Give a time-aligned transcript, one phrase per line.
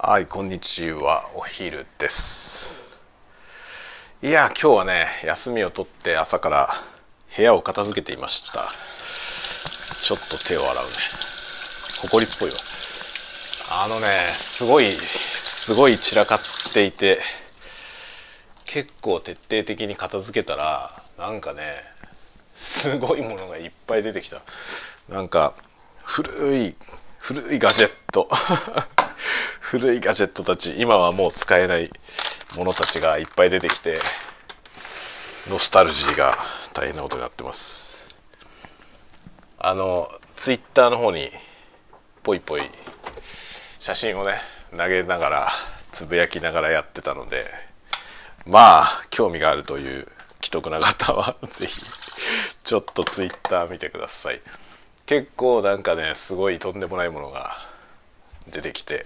[0.00, 1.28] はいこんにちは。
[1.34, 3.00] お昼です。
[4.22, 6.68] いや今日はね休みを取って朝から
[7.36, 8.60] 部屋を片付けていました。
[10.00, 10.90] ちょっと手を洗うね。
[12.00, 12.54] ほこりっぽいわ。
[13.72, 16.38] あのねすごいすごい散らかっ
[16.72, 17.18] ていて
[18.66, 21.62] 結構徹底的に片付けたらなんかね
[22.54, 24.42] すごいものがいっぱい出てきた。
[25.08, 25.54] なんか
[26.04, 26.76] 古い
[27.18, 28.28] 古いガジェット。
[29.70, 31.90] 古いガジェットたち今はもう使えない
[32.56, 33.98] ものたちがいっぱい出てきて
[35.50, 36.38] ノスタルジーが
[36.72, 38.08] 大変なことになってます。
[39.58, 41.28] あのツイッターの方に
[42.22, 42.62] ぽいぽい
[43.78, 44.36] 写真をね
[44.74, 45.48] 投げながら
[45.92, 47.44] つぶやきながらやってたので
[48.46, 50.08] まあ興味があるという
[50.42, 51.82] 既得な方は 是非
[52.64, 54.40] ちょっとツイッター見てください。
[55.04, 57.54] 結構なんかねすごいとんでもないものが
[58.50, 59.04] 出てきて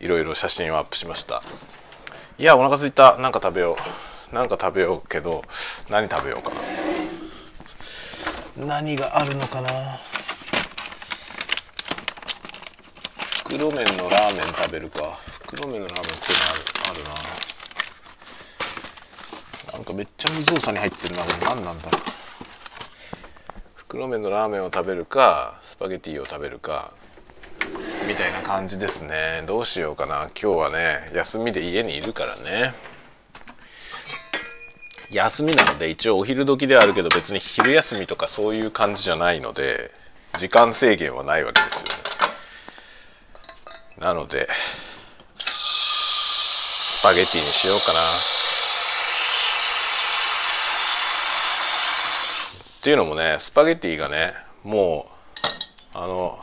[0.00, 1.42] いろいろ写真をアップしました。
[2.38, 3.16] いやお腹すいた。
[3.18, 3.76] なんか食べよ
[4.30, 4.34] う。
[4.34, 5.42] なんか食べようけど
[5.88, 6.50] 何食べようか
[8.58, 8.66] な。
[8.66, 9.70] 何があるのかな？
[13.44, 15.18] 袋麺のラーメン食べるか。
[15.46, 17.04] 袋麺のラーメンっていうのあるある
[19.70, 19.72] な。
[19.72, 21.22] なんかめっちゃ無造作に入ってるな。
[21.22, 22.02] これ何なんだろう。
[23.74, 26.92] 袋麺のラーメンを食べるかスパゲティを食べるか
[28.06, 29.42] みたいな感じですね。
[29.46, 30.30] どうしようかな。
[30.40, 32.72] 今日はね休みで家にいるからね。
[35.10, 39.90] 休みなので一応お昼時ではあるけど別に昼休みとかそういう感じじゃないので
[40.36, 41.88] 時間制限はないわけですよ
[43.98, 44.06] ね。
[44.06, 44.46] なので
[45.38, 47.98] スパゲティにしようかな。
[52.78, 55.06] っていうのもねスパゲティがねも
[55.94, 56.38] うあの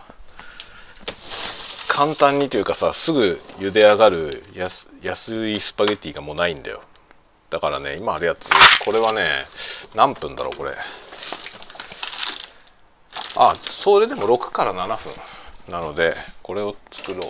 [1.95, 6.81] 簡単にというかさすぐ茹で上がる安安いスパゲティがもうないんだよ。
[7.51, 8.49] だからね今あるやつ
[8.83, 9.21] これはね
[9.93, 10.71] 何分だろうこれ。
[13.35, 15.13] あそれでも6から7分
[15.71, 17.21] なのでこれを作ろう。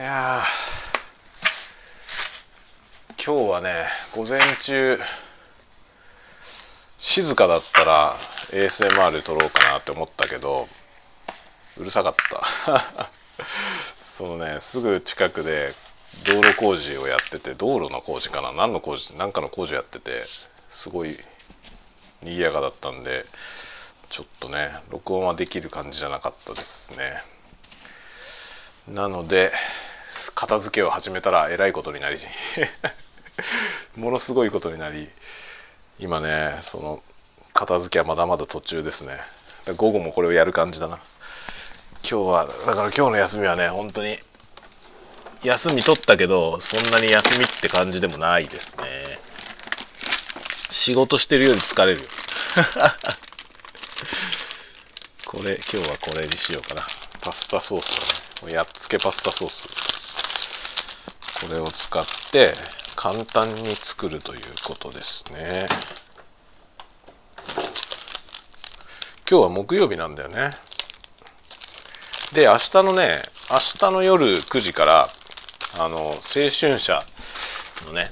[0.00, 0.40] いや
[3.16, 3.74] 今日はね
[4.14, 4.96] 午前中
[6.98, 8.12] 静かだったら
[8.52, 10.68] ASMR 撮ろうかなって思ったけど
[11.80, 13.10] うるさかった。
[13.98, 15.72] そのねすぐ近くで
[16.26, 18.52] 道路工事をやってて道路の工事かな？
[18.52, 19.16] 何の工事？
[19.16, 20.24] 何かの工事やってて
[20.68, 21.16] すごい
[22.22, 23.24] 賑やかだったんで
[24.10, 27.22] ちょっとね録音はできる感じじゃなかったですね。
[28.88, 29.50] なので
[30.34, 32.18] 片付けを始めたらえらいことになり
[33.96, 35.08] ものすごいことになり
[35.98, 37.02] 今ねその
[37.54, 39.18] 片付けはまだまだ途中ですね。
[39.76, 40.98] 午後もこれをやる感じだな。
[42.08, 44.18] 今日はだから今日の休みはね本当に
[45.42, 48.84] 休み取ったけどそんなに休みって感じでもないですね。
[50.68, 52.00] 仕事してるより疲れる
[55.26, 56.86] これ今日はこれにしようかな。
[57.20, 57.94] パスタソース
[58.42, 59.68] だねやっつけパスタソース。
[61.46, 62.54] これを使って
[62.96, 65.68] 簡単に作るということですね。
[69.30, 70.52] 今日は木曜日なんだよね。
[72.32, 75.08] で明日のね明日の夜9時から
[75.80, 77.00] あの青春社
[77.86, 78.08] のね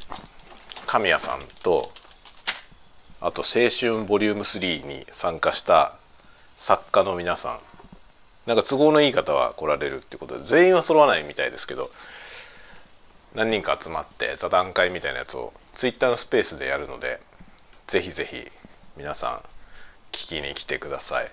[0.88, 1.92] 神谷さんと
[3.20, 5.96] あと青春ボリューム3に参加した
[6.56, 7.58] 作家の皆さん。
[8.48, 11.90] なんか都合のいい方は来られるってことで全員は揃わないみたいですけど
[13.34, 17.20] 何人か集まって座談会みたいなやつをツイッターのスペースでやるので
[17.86, 18.36] ぜひぜひ
[18.96, 19.32] 皆さん
[20.12, 21.28] 聞きに来てください。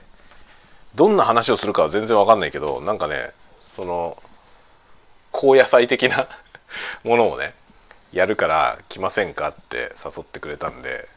[0.96, 4.18] どんな話をするかは全然わかんないけどなんかねその
[5.32, 6.28] 高野菜的な
[7.04, 7.54] ものをね
[8.14, 11.10] やるから来ませんかって誘ってくれたんで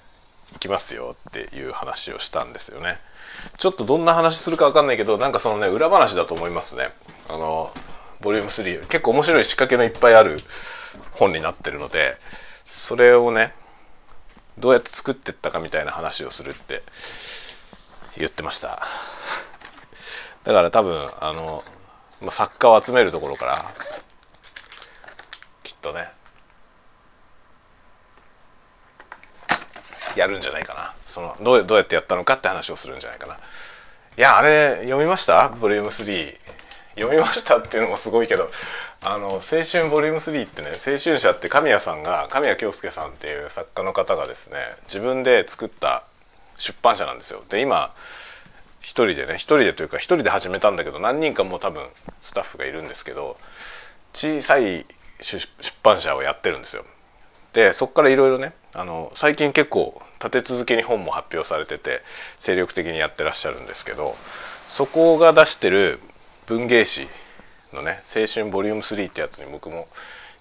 [0.55, 3.01] 行きますよっていう話をしたんですよね。
[3.57, 6.91] ちょっとどんな話するか分かんないけどなんかそのね裏話だと思いますね。
[7.29, 7.73] あの
[8.21, 10.41] ボリューム3結構面白い仕掛けのいっぱいある
[11.13, 12.17] 本になってるので
[12.67, 13.55] それをね
[14.59, 16.83] どうやって作ってったかみたいな話をするって
[18.17, 18.83] 言ってました。
[20.45, 21.63] だから多分あの、
[22.31, 23.59] 作家を集めるところから
[25.63, 26.11] きっとね
[30.17, 30.95] やるんじゃないかな。
[31.07, 33.35] そのどうどうやってやったのかって話をするんじゃないかな。
[33.35, 33.39] い
[34.21, 35.49] やあれ読みました？
[35.49, 36.37] ボリューム3
[36.97, 38.51] 読みましたっていうのもすごいけど
[39.03, 46.03] あの青春ボリューム3ってね青春社って神谷さんが神谷京介さんっていう作家の方がですね自分で作った
[46.57, 47.45] 出版社なんですよ。
[47.49, 47.95] で今
[48.81, 51.83] 一人でね一人でというか一人で始めたんだけど何人かもう多分
[52.23, 53.37] スタッフがいるんですけど
[54.13, 54.87] 小さい
[55.21, 55.49] 出
[55.83, 56.85] 版社をやってるんですよ。
[57.53, 62.03] でそこからいろいろねあの最近結構立て続けに本も発表されてて
[62.39, 64.17] 精力的にやってらっしゃるんですけど
[64.67, 66.01] そこが出してる
[66.47, 67.09] 文芸誌
[67.73, 69.89] のね「青春ボリューム3ってやつに僕も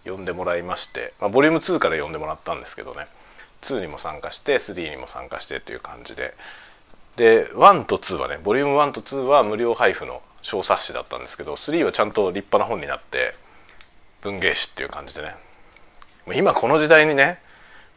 [0.05, 3.07] 呼んでもらいまして、まあ、ボリューム2から呼んでもらったんですけどね
[3.61, 6.33] 2にも参加して3にも参加してっていう感じで
[7.17, 13.33] で1と2はねボリューム1と2は無料配布の小冊子だったんですけど3はちゃんと立派な本になって
[14.21, 15.35] 文芸誌っていう感じでね。
[16.35, 17.39] 今この時代にね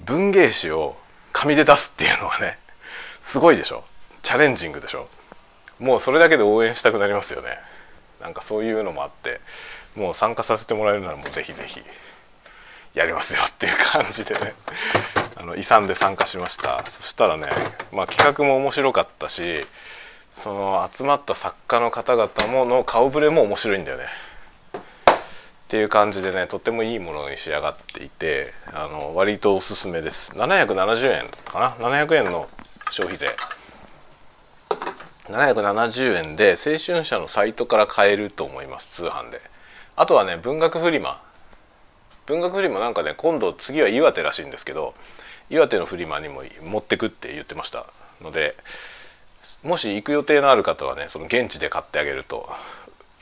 [0.00, 0.96] 文芸誌を
[1.32, 2.58] 紙で出すっていうのはね
[3.20, 3.84] すごいでしょ。
[4.22, 5.08] チャレンジングでしょ。
[5.78, 7.49] もうそれだけで応援したくなりますよね。
[8.22, 9.40] なんかそういうのもあって
[9.96, 11.82] もう参加させてもらえるならもうぜひぜひ
[12.94, 14.55] やりますよっていう感じでね。
[15.41, 16.85] あの遺産で参加しました。
[16.85, 17.47] そしたらね、
[17.93, 19.65] まあ、企画も面白かったし
[20.31, 24.05] その集まった作家の方々もの顔ぶれも面白いんだよね。
[24.75, 24.79] っ
[25.71, 30.35] ていう感じでねとってもいいものに仕上がっていてあの割とおすすめです。
[30.35, 32.47] 770円かな？700円の
[32.91, 33.29] 消費税。
[35.29, 39.41] 770円で青春社のサイトから買えると思います通販で。
[39.97, 41.23] あとはね文学フリマ。
[42.27, 44.95] 文学フリマなんかね今度次は岩手らしいんですけど
[45.50, 47.87] 岩手のフリマにも持ってくって言ってました
[48.23, 48.56] ので
[49.62, 52.49] もし行く予定のある方はねその現地で買ってあげると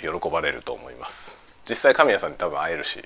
[0.00, 1.36] 喜ばれると思います。
[1.68, 3.02] 実際神谷さんに多分会えるし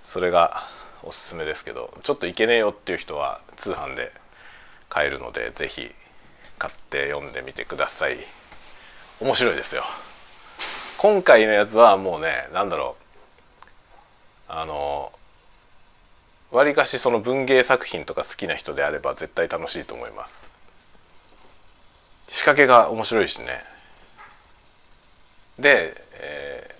[0.00, 0.56] それが
[1.02, 4.12] おすすめですけどちょっと行けねえよっていう人は通販で
[4.88, 5.90] 買えるので是非
[6.58, 8.16] 買って読んでみてください。
[9.20, 9.82] 面白いですよ。
[10.98, 12.96] 今回のやつはもうね何だろ
[14.48, 14.52] う。
[14.52, 15.12] あの
[16.50, 20.48] わりかしその文芸作品とか好きな人であれば絶対楽しいと思います。
[22.28, 23.62] 仕掛けが面白いしね。
[25.58, 26.74] で、え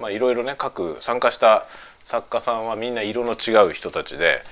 [0.00, 1.66] まあいろいろね各参加した
[2.00, 4.42] 作家さんはみんな色の違う人たちで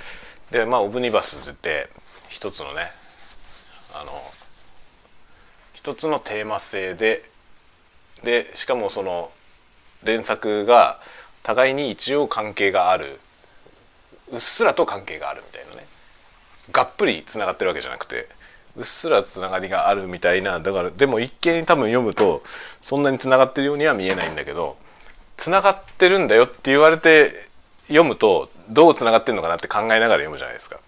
[0.51, 1.91] でまあオブニバスで
[2.29, 2.91] 一つのね
[3.95, 4.13] あの
[5.73, 7.23] 一つのテーマ性で
[8.23, 9.31] でしかもその
[10.05, 10.99] 連作が
[11.43, 13.19] 互いに一応関係がある
[14.33, 15.87] うっすらと関係があるみたいなね
[16.73, 18.29] がっぷりつながってるわけじゃなくて
[18.77, 22.43] うっすらつながりがあるみたいなだからでも一見多分読むと
[22.81, 24.77] そんなにつながってるようには見えないんだけど
[25.37, 27.33] つながってるんだよって言われて
[27.89, 30.79] 読むとどうつながってんのかなって考えながら読むじゃないですか。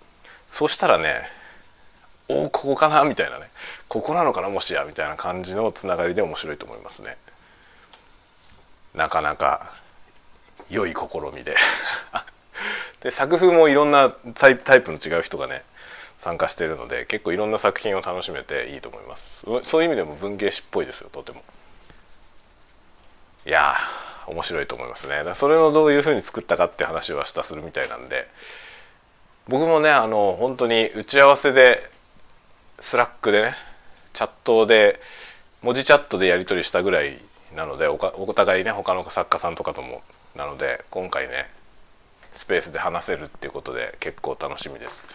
[0.48, 1.22] そしたらね
[2.28, 3.46] おここかなみたいなね
[3.88, 7.16] ここなのかなもしやみたいな感じのつながりで面白いと思いますね。
[8.94, 9.72] なかなか
[10.68, 11.56] 良い試みで
[13.02, 15.62] で作風もいろんなタイプの違う人がね
[16.16, 19.44] 参加してるので結構いろんな作品を楽しめていいと思います。
[19.64, 21.42] そういう意味でも文芸誌っぽいですよとても。
[23.44, 23.74] いや
[24.28, 25.22] 面白いと思いますね。
[25.34, 28.28] それをどういうふうに作ったかって話はしたするみたいなんで。
[29.48, 31.82] 僕もねあの本当に打ち合わせで
[32.78, 33.54] Slack でね
[34.12, 35.00] チャットで
[35.62, 37.18] 文字チャットでやり取りしたぐらい
[37.56, 37.98] なのでお
[38.34, 40.02] 互いね他の作家さんとかとも
[40.36, 41.50] なので今回ね
[42.32, 45.06] スペースで話せるっていうことで結構楽しみです。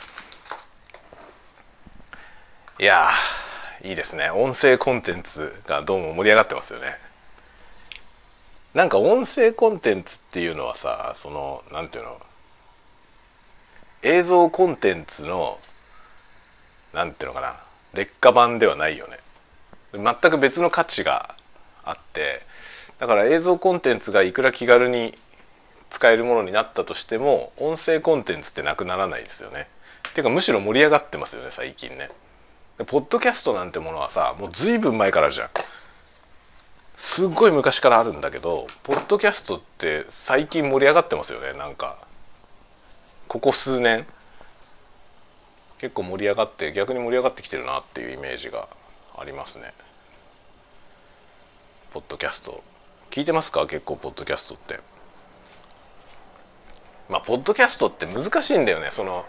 [2.80, 3.10] いや
[3.84, 4.30] いいですね。
[4.30, 6.86] 音声コンテンツがどうも盛り上がってますよね。
[8.74, 12.19] なんか音声コンテンツっていうのはさその何ていうの？
[14.04, 15.59] 映像コンテンツの
[16.94, 17.56] 何ていうのかな？
[17.94, 19.18] 劣化版ではないよね。
[19.94, 21.33] 全く別の価値が
[21.83, 22.42] あって
[23.00, 25.18] だから映像コンテンツがいくら気軽に
[25.89, 29.67] 使えるものになったとしても音声コンテンツってなくならないですよね。
[30.09, 32.09] っていうかむしろ盛り上がってますよね最近ね。
[32.87, 35.49] ポッドキャストなんてものはさもう随分前からじゃん。
[36.95, 41.95] すっごい昔からあるんだけどポッドキャストって最近盛り上がってますよねなんか
[43.27, 44.03] ここ数年
[45.77, 48.67] 結構盛り上がって逆に盛り上がってきてるなっていうイメージが
[49.15, 49.73] ありますね
[51.91, 52.63] ポッドキャスト
[53.11, 53.67] 聞いてますか？
[53.67, 54.79] 結構ポッドキャストって
[57.09, 59.26] まあポッドキャストって難しいんだよねその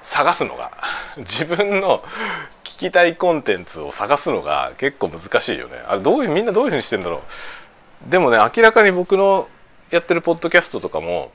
[0.00, 0.70] 探すのが
[1.18, 2.02] 自分の
[2.62, 7.22] 聞きたいコンテンツを探すのが結構難しいよねあれどういうみんなどういうふうにしてんだろ
[8.06, 9.48] うでもね明らかに僕の
[9.90, 11.30] やってるポッドキャストとかも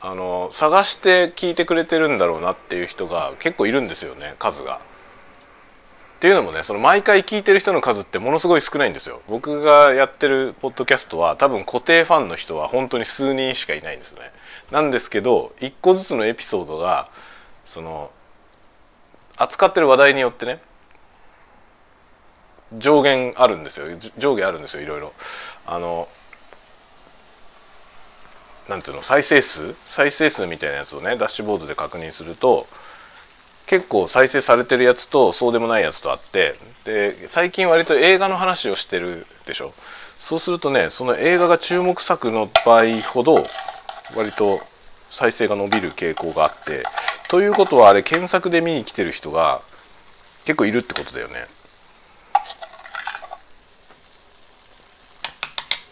[0.00, 4.76] あの探して聞いてくれてるんだろうなっていう人が結構いるんですよね数が。
[4.76, 4.78] っ
[6.20, 9.22] ていうのもねその毎回聞いてる人の数ってものすごい少ないんですよ。
[9.28, 14.20] 僕がやってるポッドキャストは多分固定ファンの人は本当に数人しかいないんですね。
[14.70, 17.08] なんですけど一個ずつのエピソードが
[17.64, 18.10] その
[19.36, 20.60] 扱ってる話題によってね
[22.78, 23.86] 上限あるんですよ。
[24.16, 25.12] 上下あるんですよいろいろ。
[25.66, 26.08] あの
[28.68, 29.74] なんていうの再生数？
[29.82, 32.66] 再生数みたいなやつをねダッシュボードで確認すると
[33.66, 39.72] 結構再生されてるやつとそうでもないやつとあってで最近割と映画の話をしてるでしょ。
[40.18, 43.42] そうするとねその映画が注目作の場合ほど
[44.16, 44.60] 割と
[45.08, 46.82] 再生が伸びる傾向があって
[47.28, 49.60] ということはあれ検索で見に来てる人が
[50.44, 51.34] 結構いるってことだよね。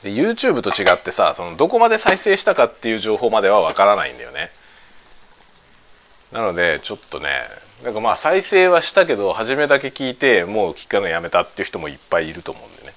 [0.03, 4.51] で YouTube と違ってさそのどこまで再生したかっていう情報まではわからないんだよね。
[6.33, 7.29] なのでちょっとね
[7.85, 12.93] なんかまあ再生はしたけど初めだけ聞いてもう聞くのやめたっていう人もいっぱいいると思うんでね。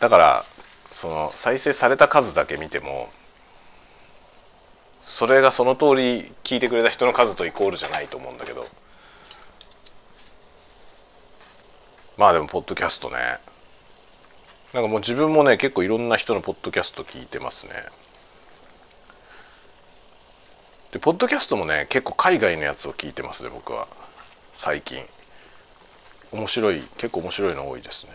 [0.00, 0.44] だから
[0.86, 3.08] その再生された数だけ見ても
[5.06, 8.66] それがその通り聞いてくれた人の数とイコールじゃないと思うんだけど。
[12.16, 13.16] まあでもポッドキャストね。
[14.72, 17.74] なんかもう自分もね結構いろんな人のポッドキャスト聞いてますね。
[20.92, 23.86] でポッドキャストもね結構海外のやつを聞いてますね僕は。
[24.54, 25.04] 最近。
[26.32, 28.12] 面白い結構面白いの多いですね。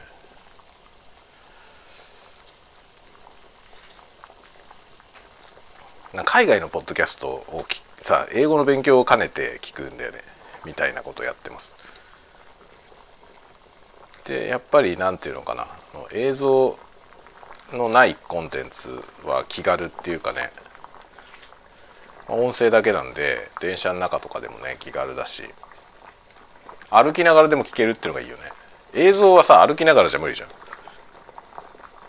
[6.25, 7.65] 海外のポッドキャストを
[7.97, 10.19] さ英語の勉強を兼ねて聞くんだよね。
[10.65, 11.75] みたいなことをやってます。
[14.25, 15.67] でやっぱり何て言うのかな。
[16.13, 16.77] 映像
[17.73, 18.89] のないコンテンツ
[19.23, 20.51] は気軽っていうかね。
[22.27, 25.43] 音声だけなんで電車の中とかでもね気軽だし。
[26.89, 28.43] 歩きながらでも聞けるっていうのがいいよね。
[28.95, 30.49] 映像はさ歩きながらじゃ無理じゃん、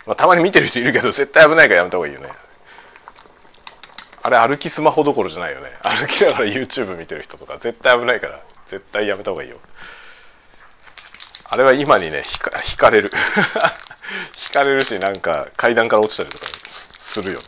[0.06, 2.28] まあ、たまに見てる人いるけど絶対危ないからやめた方がいいよね。
[4.22, 5.68] あれ歩きスマホどころじゃないよね。
[5.82, 7.54] 歩きながら YouTube 見てる人とか。
[7.58, 8.40] 絶対危ないから。
[8.66, 9.56] 絶対やめた方がいいよ。
[11.52, 12.22] あれは今にね
[12.70, 13.10] 引かれる。
[14.38, 17.40] 引かれるしなんか階段から落ちたりとかするよ。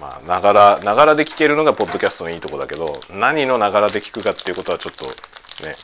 [0.00, 5.04] まあながらながらで聞けるのがポッドキャストのいいとこだけど何のながらで聞くかっていうことはちょっと
[5.64, 5.76] ね。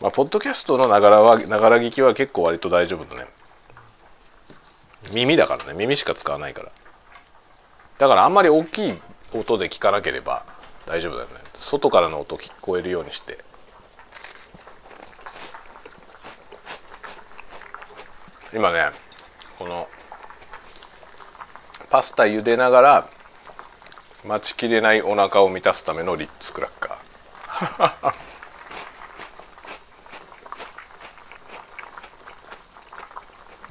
[0.00, 3.28] まあポッドキャストのながらはながら聞きは結構割と大丈夫だね。
[5.12, 5.74] 耳だからね。
[5.74, 6.72] 耳しか使わないから。
[7.98, 8.94] だからあんまり大きい
[9.32, 10.44] 音で聞かなければ
[10.86, 11.34] 大丈夫だよね。
[11.52, 13.38] 外からの音聞こえるようにして。
[18.54, 18.90] 今ね
[19.58, 19.88] この
[21.90, 23.08] パスタ茹でながら
[24.24, 28.14] 待ちきれないお腹を満たすためのリッツクラッカー。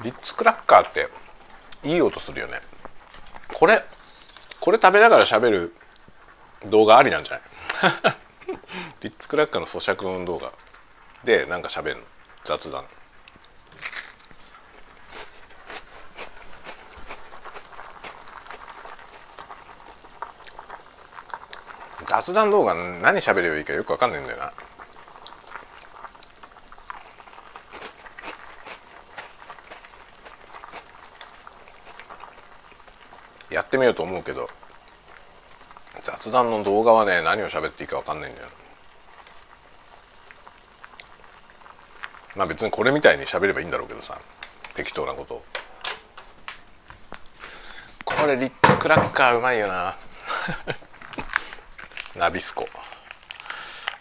[0.03, 1.09] リッツクラッカーって
[1.87, 2.59] いい音するよね。
[3.53, 3.81] これ
[4.59, 5.73] これ食べながら喋る
[6.65, 7.39] 動画ありなんじゃ
[7.81, 8.17] ない？
[9.01, 10.51] リッツクラッカーの咀嚼音動画。
[11.23, 12.01] でなんか喋るの。
[12.43, 12.85] 雑談。
[22.05, 24.53] 雑談動画何喋ればいいかよく分かんないんだよな。
[33.67, 34.49] ってみようと思うけど
[36.01, 38.47] 雑談の動画はね何を喋っていいか分かんないんだよ。
[42.35, 44.17] まあ別にこれみたいに喋ればいいんだろうけどさ
[44.73, 45.43] 適当なこと。
[48.05, 49.95] これリッツクラッカーうまいよな。
[52.15, 52.65] ナビスコ。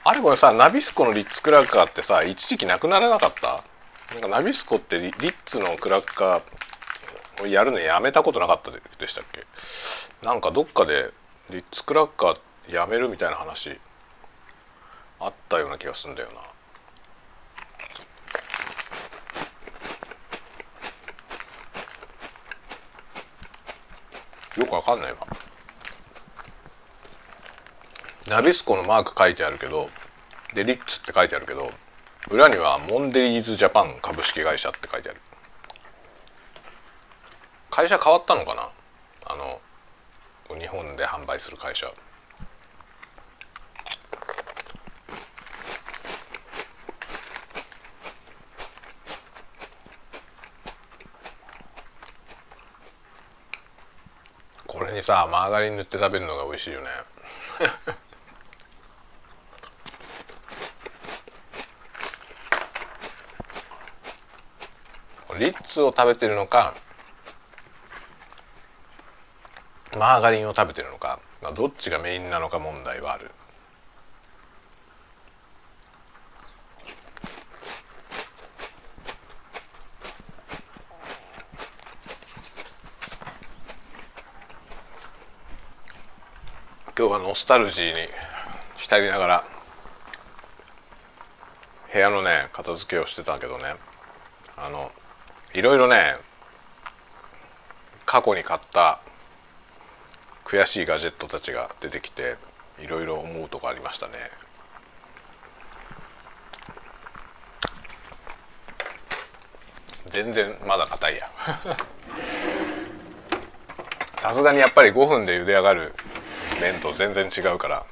[0.04, 3.56] あれこれさナビスコのリッツクラッカーってさ一時期なくならなかった？
[4.14, 6.42] なんかナビスコってリッツのクラッカー
[7.48, 9.44] やるのやめたことなかったでしたっけ？
[10.26, 11.10] なんかどっかで
[11.50, 13.78] リッツクラッカーやめるみたいな話
[15.20, 16.40] あったような気がするんだよな。
[24.62, 25.18] よくわかんないわ。
[28.28, 29.88] ナビスコのマーク書いてあるけど
[30.54, 31.68] でリッツって書いてあるけど
[32.30, 35.20] 裏にはモンデリーズジャパン株式会社って書いてある。
[37.76, 38.70] 会社変わったのかな？
[39.26, 39.60] あの
[40.58, 41.92] 日本で販売する会社。
[54.66, 56.86] これにさマーガリン塗って食べるのが美味しいよね。
[65.38, 66.72] リッツを食べてるのか
[69.98, 71.18] マーガリンを食べてるのか
[71.54, 73.30] どっちがメインなのか問題はある。
[86.98, 88.08] 今日はノスタルジーに
[88.78, 89.44] 浸りながら
[91.92, 93.76] 部屋のね片付けをしてたけどね
[94.56, 94.90] あの
[95.52, 96.14] いろいろね
[98.06, 99.00] 過去に買った
[100.46, 102.36] 悔しいガジェットたちが出てきて
[102.80, 104.12] いろいろ思うとこありましたね。
[110.06, 111.28] 全然まだ硬いや。
[114.14, 115.92] さすがにやっぱり5分で茹で上がる
[116.60, 117.84] 麺と全然違うから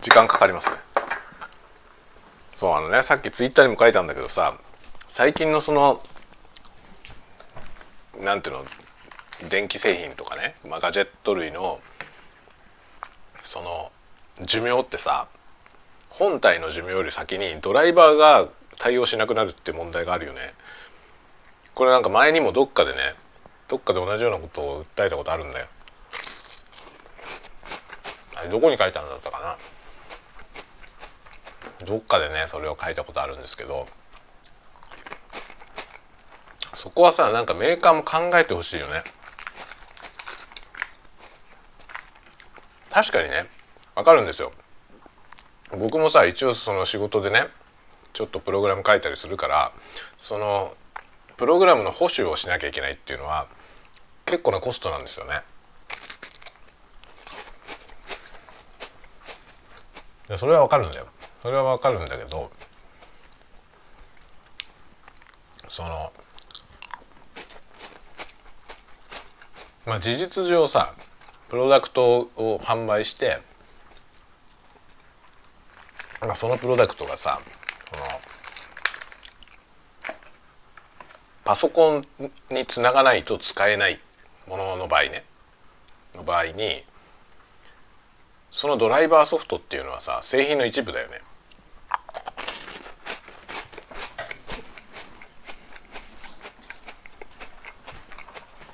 [0.00, 0.78] 時間かかりますね。
[2.54, 4.56] そうあのねさっきツイッターにも書いたんだけどさ
[5.06, 6.02] 最近のその
[8.18, 8.64] なんていうの
[9.48, 11.80] 電気製品とかね、まあ、ガジェット類の
[13.42, 13.90] その
[14.44, 15.28] 寿命ってさ
[16.10, 20.54] 本体の寿命より先にドライバーが対応しなくなるって問題があるよね。
[21.74, 22.98] これなんか前にもどっかでね
[23.68, 25.66] どっかで同じようなことを訴えたことあるんだよ。
[28.36, 29.38] あれどこに書いたんだったか
[31.80, 31.86] な？
[31.86, 33.86] どっかでねそれを書いたことあるんですけど
[36.74, 39.02] そこはさなんかメーカーも考えてほしいよね。
[42.90, 43.46] 確かにね
[43.94, 44.52] わかるんですよ
[45.78, 47.46] 僕もさ一応その仕事でね
[48.12, 49.72] ちょっとプログラム書いたりするから
[50.18, 50.74] その
[51.36, 53.46] プログラムの保守をしなきゃいけないっていうのは
[54.26, 55.40] 結構なコストなんですよね。
[60.36, 61.06] それはわかるんだよ。
[61.42, 62.50] それはわかるんだけど
[65.68, 66.12] その
[69.86, 70.94] まあ事実上さ
[71.50, 73.38] プロダクトを販売して、
[76.20, 77.40] まあ、そのプロダクトがさ
[81.44, 82.06] パソコン
[82.52, 83.98] につながないと使えない
[84.46, 85.24] ものの場合ね
[86.14, 86.84] の場合に
[88.52, 91.20] そのドライバーソフトっていうのはさ製品の一部だよね。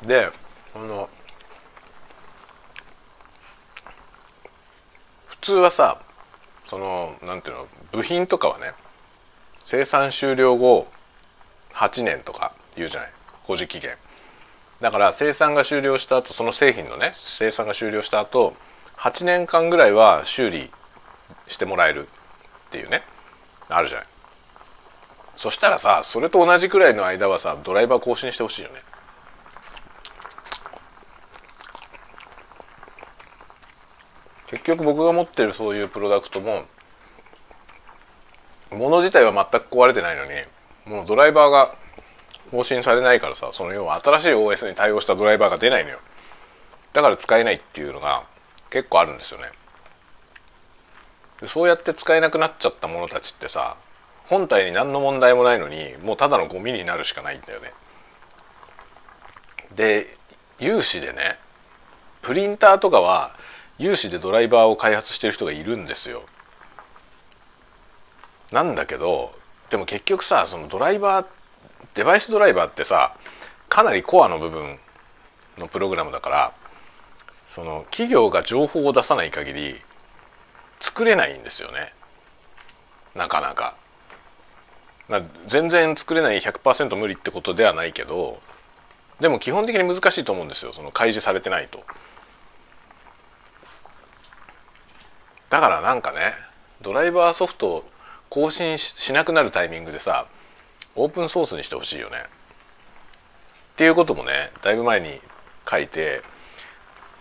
[0.07, 0.29] で
[0.75, 1.09] この
[5.47, 5.99] 通はさ
[6.65, 8.73] そのなんていうの部品とかはね
[9.63, 10.89] 生産終了後
[11.73, 13.11] 8年とか言うじゃない
[13.45, 13.95] 保持期限。
[14.81, 18.55] だから生産が終了した後その製品のね生産が終了した後
[18.97, 20.69] 8年間ぐらいは修理
[21.47, 23.03] してもらえるっていうね
[23.69, 24.07] あるじゃない。
[25.37, 28.81] そしたらさそれと同じくらいの間はさドライバー更新してほしいよね。
[34.49, 36.65] 結局僕が持ってるそういうプロダクトも
[38.71, 40.31] 物自体は全く壊れてないのに
[40.87, 41.75] もうドライバーが
[42.51, 45.99] 更新されないからさその要は新しい OS に対応したドライバーが出ないのよ。
[46.93, 48.25] だから使えないっていうのが
[48.71, 49.47] 結構あるんですよね。
[51.45, 53.77] そうやって使えなくなっちゃったものたちってさ
[54.27, 57.73] 本体に何の問題もないのにもうただのゴミになるしかないんだよね。
[59.75, 60.17] で
[60.59, 61.39] 有志でね
[62.23, 63.33] プリンターとかは
[63.79, 66.23] 有志でドライバーを開発してる人がいるんですよ。
[68.53, 69.33] なんだけど
[69.71, 71.27] でも結局さそのドライバー
[71.95, 73.17] デバイスドライバーってさ
[73.69, 74.79] かなりコアの部分
[75.59, 76.53] のプログラムだから
[77.45, 79.77] その企業が情報を出さない限り
[80.81, 81.93] 作れないんですよね
[83.15, 83.75] なかなか。
[85.09, 88.41] まあ、全然作れない100%無理ってことではないけど
[89.21, 91.85] でも基本的に難しいと思うんですよその開示されてないと。
[95.51, 96.33] だからなんかね
[96.83, 97.91] ドライバーソフトを
[98.29, 100.27] 更新しなくなるタイミングでさ
[100.95, 102.17] オープンソースにしてほしいよね。
[103.75, 105.21] っていうこともねだいぶ前に
[105.69, 106.23] 書いて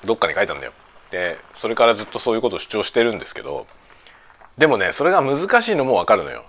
[0.06, 0.72] どっかに書いたんだよ。
[1.12, 3.68] でそれからずっとそういうことを主張してるんですけど
[4.58, 6.46] でもねそれが難しいのも分かるのよ。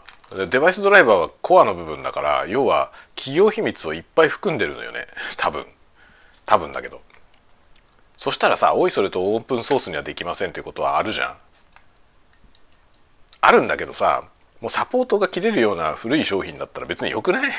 [0.51, 5.65] デバイスドライバーはコアの部分だから要は企業秘密をいっぱい含んでるのよね多分
[6.45, 7.01] 多分だけど
[8.17, 11.37] そしたらさおいそれとオープンソースにはできませんってことはあるじゃん
[13.47, 14.25] あるんだけどさ
[14.61, 17.53] もうサポートが切れるような古い商品だったら別によくない？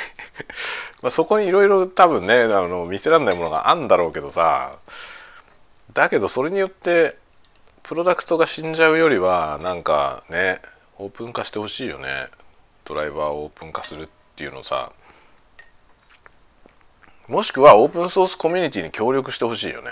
[1.01, 4.77] まそこにいろいろ多分ねあの見せらんないものがあんだろうけどさ
[5.93, 7.17] だけどそれによって
[7.83, 10.61] プロダクトが死んじゃうよりはなんかね
[10.97, 12.27] オープン化してほしいよね。
[12.83, 14.91] ドライバーをオープン化するっていうのさ。
[17.27, 19.91] もしくはオープンソースコミュニティに協力してほしいよね。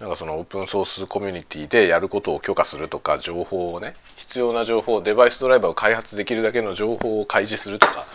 [0.00, 8.06] なんかそのオープンソースコミュニティでやることを許可するとか情報をね必要な情報デバイスドライバーを開発できるだけの情報を開示するとか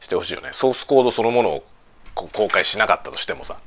[0.00, 0.50] してほしいよね。
[0.52, 1.64] ソースコードそのものを
[2.14, 3.58] 公開しなかったとしてもさ。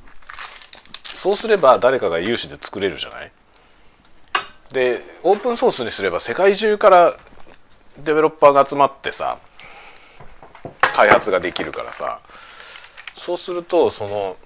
[1.04, 3.32] そうすれば誰かが有志で作れるじゃない？
[4.72, 7.14] でオープンソースにすれば世界中から
[8.02, 9.38] デベロッパーが集まってさ
[10.96, 12.22] 開発ができるからさ。
[13.14, 14.38] そうするとその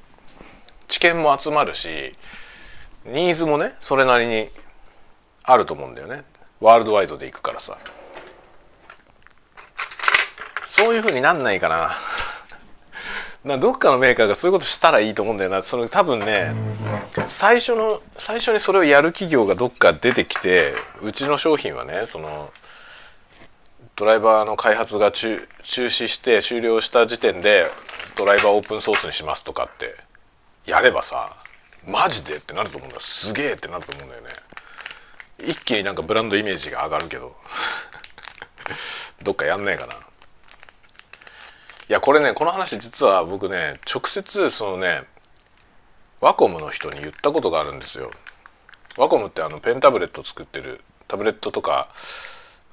[0.87, 2.15] 知見も集まるし
[3.05, 4.47] ニーズもねそれなりに
[5.43, 6.23] あると思うんだよね。
[6.59, 7.77] ワールドワイドでいくからさ。
[10.63, 11.91] そういうふうになんないかな。
[13.45, 15.61] などっかのメーカーがそういうことしたらいいと思うんだよな。
[15.61, 16.55] その多分ね
[17.27, 22.51] 最初の最初にそれをやる企業がどっか出てきてうちの商品はねその
[23.95, 27.69] ドライバーの開発が中中止して終了した時点で
[28.17, 29.95] ドライバーオープンソースにしますとかって
[30.65, 31.31] やればさ
[31.87, 32.37] マジで？
[32.37, 34.29] ってなると思うんだすげえってなると思うんだよね。
[35.47, 37.35] 一気になんかブランドイメージが上がるけど。
[39.23, 39.93] どっかやんないかな。
[39.93, 39.97] い
[41.89, 45.03] やこれねこの話実は僕ね直接そのね
[46.19, 48.09] ワコムの人に言ったことがあるんですよ。
[48.97, 51.89] ワコムってあのペンタブレット作ってるタブレットとか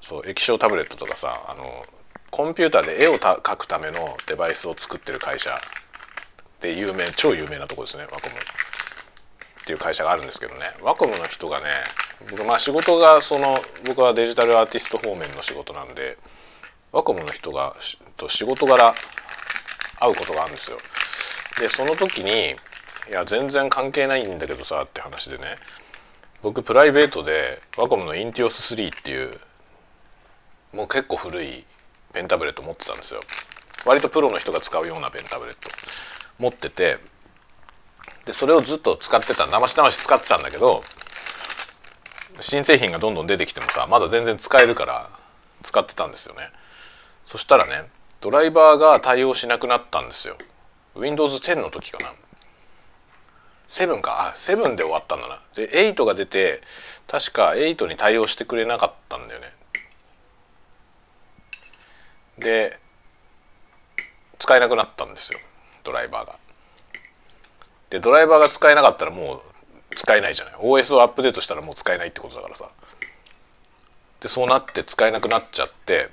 [0.01, 1.83] そう液晶タブレットとかさあの
[2.31, 3.92] コンピューターで絵を描くための
[4.27, 5.55] デバイスを作ってる会社
[6.61, 8.35] で有名超有名なとこですねワコム。
[9.62, 11.66] っていう会社があるんですけどねワコムの人がね
[12.31, 13.55] 僕まあ仕事がその
[13.87, 16.18] 僕はデジタルアーティスト方面の仕事なんで
[16.90, 17.75] ワコムの人が
[18.16, 18.92] と仕事柄
[20.01, 20.77] 会うことがあるんですよ。
[21.61, 22.57] でその時に
[23.11, 25.57] 「いや全然関係ないんだけどさ」って話でね
[26.42, 29.31] 僕プライベートでワコムのインティオス3っていう
[30.72, 31.64] もう結構古い
[32.12, 33.20] ペンタブレット持ってたんですよ。
[33.87, 35.68] 割とプロの人が使うようなペンタブレット
[36.38, 36.98] 持ってて
[38.24, 40.82] でそれをずっと使ってた生し生し使ってたんだけど
[42.40, 45.11] 新製品がどんどん出てきてもさまだ全然使えるから
[45.62, 46.50] 使ってたんですよね。
[47.24, 47.88] そしたらね
[48.20, 50.37] ドライバーが対応しなくなったんですよ。
[50.94, 52.12] Windows 10の時かな。
[53.68, 54.28] 7か。
[54.28, 55.40] あ7で終わったんだな。
[55.54, 56.62] で8が出て
[57.08, 59.52] 確か8に対応してくれなかったんだよね。
[62.38, 62.78] で
[64.38, 65.38] 使えなくなったんですよ。
[65.85, 66.41] ドライバーが。
[67.92, 70.55] でドライバーが使えなかったらもう使えないじゃない。
[70.55, 72.70] OS をアップデートしたらもう使えないってことだからさ。
[74.20, 76.09] でそうなって使えなくなっちゃって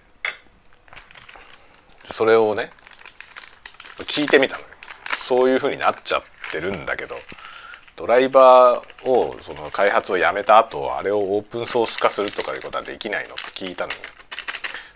[2.03, 2.69] それをね
[3.99, 4.67] 聞いてみたのよ。
[5.17, 7.15] そういうふうになっちゃってるんだけど
[7.95, 13.99] ドライバーをその開発をやめた後あれをオープンソース化するとかいうことはできないのって聞いたのよ。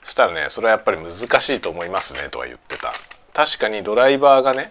[0.01, 2.91] そしたらねそれはやっぱり難しいと思いますねとは言ってた。
[3.31, 4.67] 確かにドライバーがね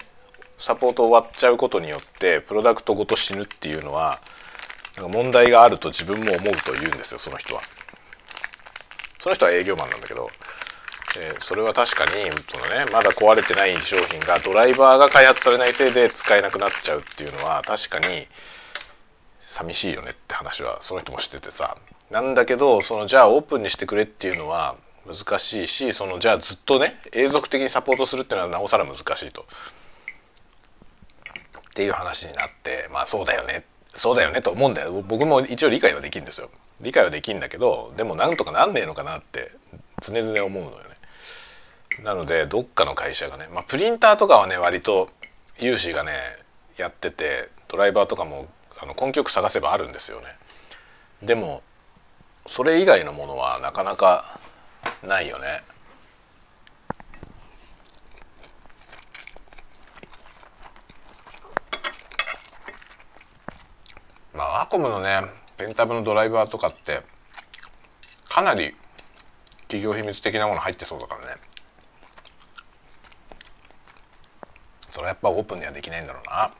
[0.62, 4.20] サポート終わっちゃうことによってプロダクトごと死ぬっていうのは
[4.96, 7.61] なんか問題があると自分も思うと言うんですよその人は
[9.18, 10.29] その人は営業マンなんだけど
[11.18, 12.12] えそれは確かに
[12.46, 18.27] その、ね、まだ壊れてない商品がドライバーが開発されないせいで使えなくなっちゃうっていうのは確かに
[19.40, 21.77] 寂しいよねって話はその人も知っててさ
[22.12, 29.44] なんだけどそのじゃあオープンにしてくれっていうのは難しいしそのじゃあずっとね永続的にサポートするっていうのはなおさら難しいと。
[31.73, 33.65] っていう話になってまあそうだよね。
[33.95, 35.03] そうだよねと思うんだよ。
[35.03, 36.51] 僕も一応理解はできるんですよ。
[36.83, 39.53] 理解はできるんだけどでもなんとかなんねえのかなって
[40.03, 42.05] 常々思うのよね。
[42.05, 45.09] なのでどっかの会社がね、まあ、プリンターとかはね割と
[45.59, 46.13] 有志がね
[46.77, 48.49] やっててドライバーとかも
[48.83, 50.27] あの根拠探せばあるんですよね。
[51.23, 51.63] でも
[52.45, 54.39] それ以外のものはなかなか
[55.03, 55.63] ないよね。
[64.42, 65.22] まあアコムのね
[65.57, 67.02] ペンタブのドライバーとかって
[68.28, 68.74] かなり
[69.68, 71.37] 企業秘密的なもの入ってそうだからね。
[74.90, 76.50] それはやっぱオープンにはできないんだろうな。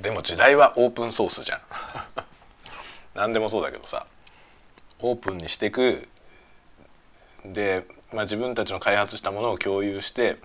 [0.00, 1.60] でも時代はオープンソースじゃん。
[3.14, 4.06] 何でもそうだけどさ。
[5.00, 6.08] オープンにしていく。
[7.44, 10.38] で、まあ、自分たちの開発したものを共有して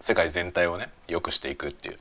[0.00, 1.98] 世界全体をね良くしていくっていう。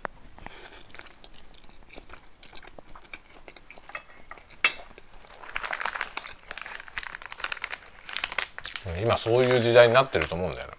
[9.05, 10.73] 今そういう時代になってると思うんだよね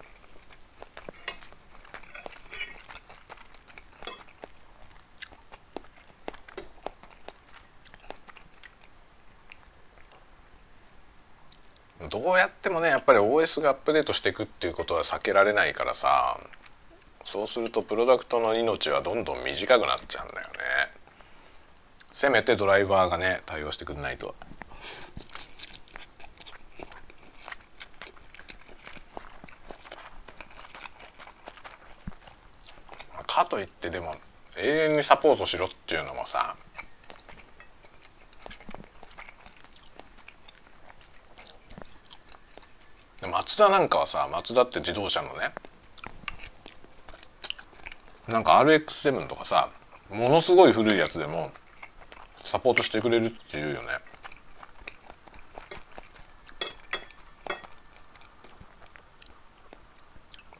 [12.10, 16.40] どうやってもねやっぱり OS がアップデートしていくっていうことは避けられないからさ
[17.24, 20.52] そうするとプロダクトの命はどんどん短くなっちゃうんだよね。
[22.12, 24.36] せめてドライバーがね対応してくんないと。
[33.36, 34.14] かといってでも
[34.56, 36.56] 永遠にサポートしろっていうのもさ。
[43.30, 45.52] マツダなんかはさマツダって自動車のね
[48.28, 49.68] なんか RX7 とかさ
[50.08, 51.50] ものすごい古いやつでも
[52.42, 53.88] サポートしてくれるっていうよね。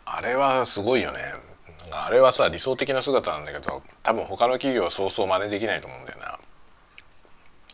[0.04, 1.36] あれはすごいよね。
[2.07, 6.19] あれはさ理想的な姿なんだけど多分他の企業はそうそう真似できないと思うんだよ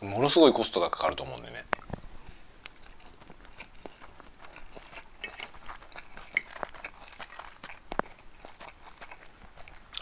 [0.01, 0.09] な。
[0.09, 1.63] ものすごいコストがかかると思うんでね。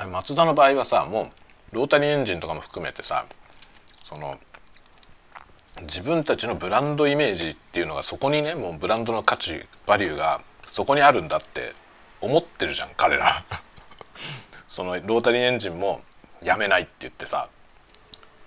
[0.09, 1.29] マツダの場合はさも
[1.73, 3.25] うロータリーエンジンとかも含めてさ
[4.05, 4.39] その
[5.81, 11.73] 自分たちのブランドイメージっていうのがそこにねもうブランドの価値バリューがそこにあるんだって
[12.21, 13.43] 思ってるじゃん彼ら。
[14.71, 15.99] そのロータリーエンジンも
[16.41, 17.49] やめないって言ってさ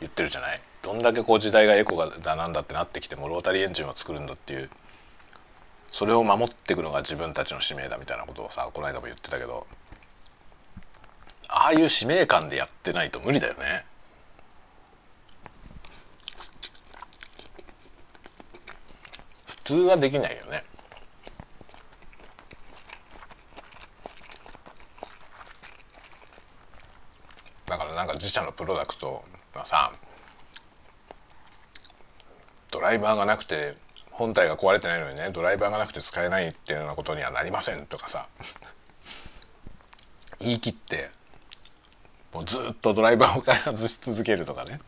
[0.01, 0.61] 言ってるじゃない？
[0.81, 4.71] どんだけこう時代がエコだなんだってなってきてもロータリーエンジンを作るんだっていう
[5.91, 9.67] それを守っていくのが自分たちの使命だみたいなことをさこの間も言ってたけど
[11.49, 13.85] ああいう使命感でやってないと無理だよね。
[19.45, 20.65] 普通はできないよね。
[27.67, 29.25] だからなんか自社のプロダクト
[29.55, 29.93] がさ
[32.71, 33.77] ドライバーがなくて
[34.11, 38.27] 本体が壊れてないのにねドライバーがなくて使えないっていうようなことにはなりませんとかさ
[40.41, 41.11] 言い切って
[42.33, 44.81] もうずっとドライバーを開発し続けるとかね。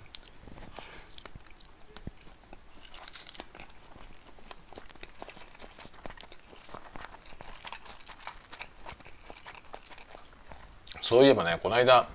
[11.00, 12.08] そういえばねこの間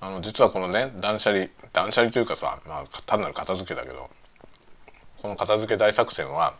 [0.00, 4.10] あの実はこのね断捨離断捨離というかさ、まあ、単なる片付けだけど
[5.20, 6.54] この片付け大作戦は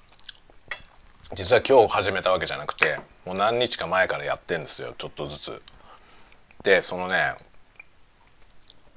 [1.35, 5.62] 実は今日始めたわけじゃなくてもう何日か前からやってんですよちょっとずつ。
[6.64, 7.35] でそのね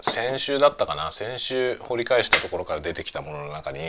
[0.02, 3.80] 先週だったかな先週掘り返したところから出てきたものの中に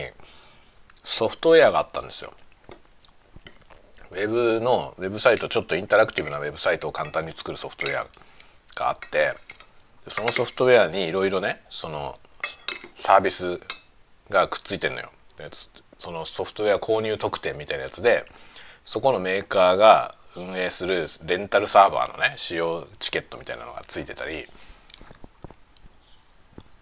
[1.04, 2.32] ソフトウェアがあったんですよ。
[4.10, 8.06] ウェブのウェブサイトちょっとインタラクティブなウェブサイトを簡単に作るソフトウェア
[8.74, 9.32] があって
[10.08, 12.18] そのソフトウェアにいろいろねその
[12.94, 13.60] サービス
[14.30, 15.10] がくっついてんのよ。
[15.98, 18.24] そのソフトウェア購入特典みたいなやつで
[18.84, 24.46] そこのメーカーが運営するレンタルサーバーのね使用チケットみたいなのがついてたり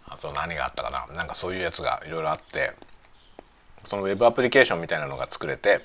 [0.07, 2.73] あと何があったかななんかそういうやつがいろいろあって
[3.85, 5.85] そのウェブアプリケーションみたいなのが作れて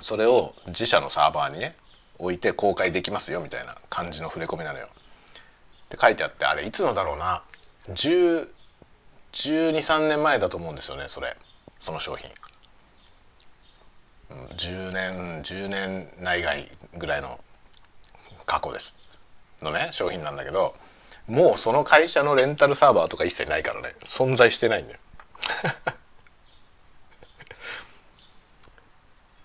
[0.00, 1.76] それを自社のサーバーにね
[2.18, 4.88] 置いて公開できますよみたいな感じの触れ込みなのよ。
[5.90, 7.42] って書いてあってあれいつのだろうな。
[7.88, 11.36] 101213年前だと思うんですよねそれ。
[11.80, 12.30] その商品。
[14.56, 17.40] 10年10年内外ぐらいの
[18.46, 18.94] 過去です。
[19.60, 20.76] のね商品なんだけど
[21.26, 23.96] もうその会社のレンタルサーバーとか一切ないからね。
[24.04, 25.00] 存在してないんだよ。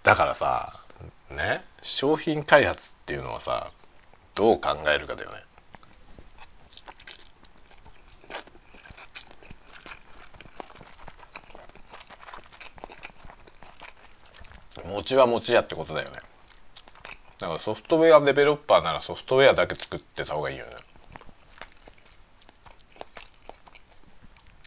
[0.04, 0.80] だからさ
[1.32, 3.72] ね商品開発っていうのはさ
[4.36, 5.44] どう考えるかだよね。
[14.88, 16.18] 餅は餅やってことだよね
[17.40, 20.72] だからソフトウェアデベロッパーならソフトウェアだけ作ってた方がいいよね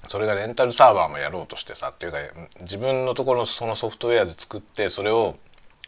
[0.09, 2.19] それがレンタルサーバーもやろうとしてさっていうか
[2.63, 5.37] 自分のところそのソフトウェアで作ってそれを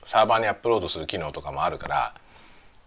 [0.04, 2.14] サーバーにアップロードする機能とかもあるから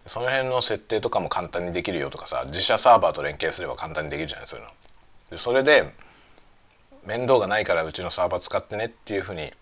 [0.06, 4.72] その辺の設定とかも簡単にできるよとかさ自社サーバーと連携すれば簡単にできるじゃないそういうの。
[5.30, 5.92] でそれで
[7.04, 9.52] 面倒がないからうちのサーバー使ってねっていうふうに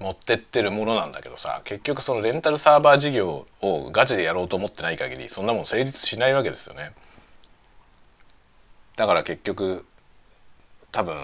[0.00, 6.92] 持ってってるものなんだけどさ結局そのレンタルサーバー事業をガチでやろうと思ってない限りそんなもん成立しないわけですよね。
[8.96, 9.84] だから結局
[10.92, 11.16] 多分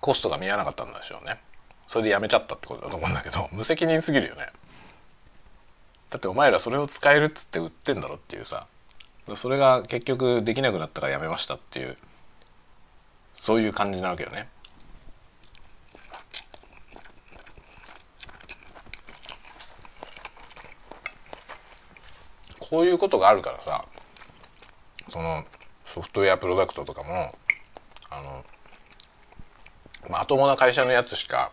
[0.00, 1.38] コストが見合わなかったんでしょうね。
[1.86, 4.46] それでやめちゃったってことだと思うんだけど無責任すぎるよね。
[6.10, 8.66] だってお前らそれを使えるっつって売ってんだろっていうさ
[9.34, 11.96] それが結局できなくなったからやめましたっていう
[13.32, 14.48] そういう感じなわけよね。
[22.68, 23.84] こういうことがあるからさ
[25.08, 25.44] その
[25.84, 27.34] ソフトウェアプロダクトとかも
[28.10, 28.44] あの
[30.10, 31.50] まともな会社のやつしか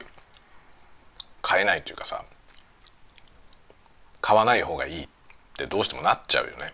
[1.41, 2.23] 買えないっていうかさ
[4.21, 5.07] 買わない方がいいっ
[5.57, 6.73] てどうしてもなっちゃうよね。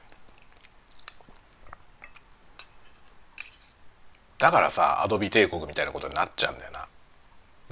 [4.38, 6.88] だからさアドビ帝国みたいなことになっちゃうんだよな。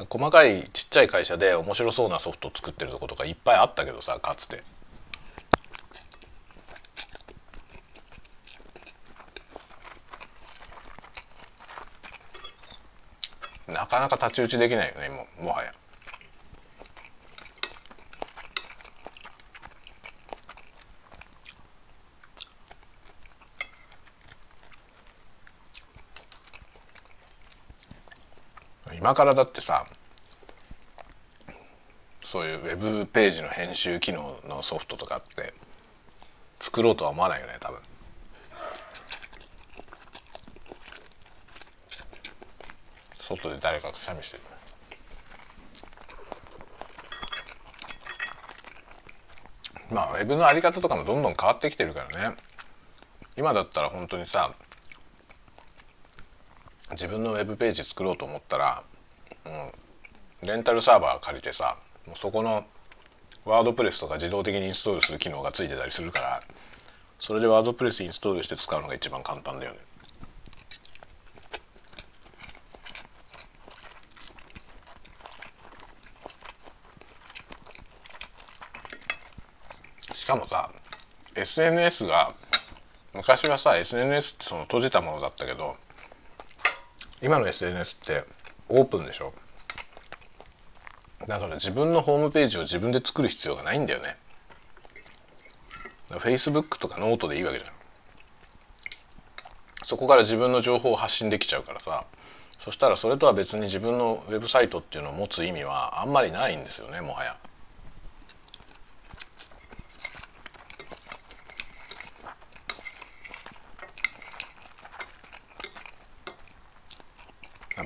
[0.09, 4.63] 細かいちっちゃい会社で面白そうなソフト作ってるとことかいっぱいあったけどさかつて。
[13.67, 15.73] なかなか太刀打ちできないよねももはや。
[28.95, 29.85] 今からだってさ
[32.19, 35.53] そういうウェブページの編集機能のソフトとかって
[36.59, 37.79] 作ろうとは思わないよね多分。
[43.27, 44.43] 外で誰かくしゃみしてる
[49.91, 52.35] まあウェブのあり方とかもどんどん変わってきてるからね
[53.35, 54.53] 今だったら本当にさ
[56.91, 58.83] 自分のウェブページ作ろうと思ったら、
[59.45, 62.65] うん、レンタルサーバー借りてさもうそこの
[63.45, 66.39] ワードプレスとか自動的にインストールする機能がついてたりするから
[67.19, 69.79] それでワードプレスインストールして使うのが一番簡単だよね。
[80.13, 80.69] しかもさ
[81.47, 82.33] SNS が
[83.13, 85.77] 昔はさ SNS ってその閉じたものだったけど
[87.21, 88.25] 今の SNS って
[88.67, 89.33] オープンでしょ？
[91.25, 94.17] だから自分のホームページを自分で作る必要がないんだよね。
[96.09, 97.71] Facebook とかノートでいいわけじゃん。
[99.83, 102.03] そこから自分の情報を発信できちゃうからさ。
[102.57, 107.37] そしたらそれとは別に自分のウェブサイトっていうのを持つ意味はあんまりないんですよねもはや。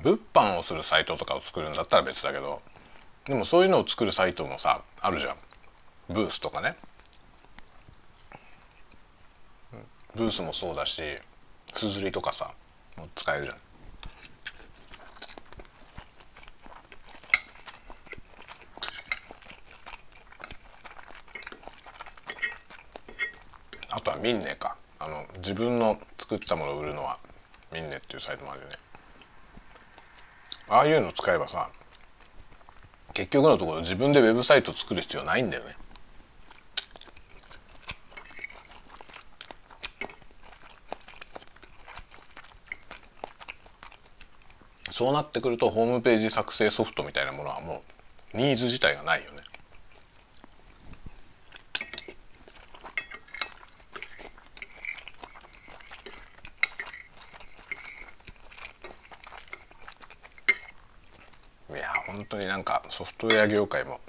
[0.04, 2.62] 物販をするサイトとかを作るんだったら別だけど
[3.26, 5.36] でもそういうのを作るサイトもさあるじゃん。
[6.10, 6.76] ブースとかね。
[10.16, 11.02] ブースもそうだし
[11.74, 12.52] すずりとかさ
[12.98, 13.58] も使えるじゃん。
[23.92, 24.76] あとはミンネか。
[25.00, 27.18] あの自分の作ったものを売るのは
[27.72, 28.76] ミンネっていうサイトもあるよね。
[30.72, 31.70] ああいうの使えばさ
[33.14, 35.76] 結局のところ自分でウェブサイト作る必要ないんだよね。
[44.90, 47.82] そうなってくるとホームページ作成ソフトみたいなものはも
[48.34, 49.42] うニーズ自体がないよね。
[62.32, 64.00] 当にんかソフトウェア業界も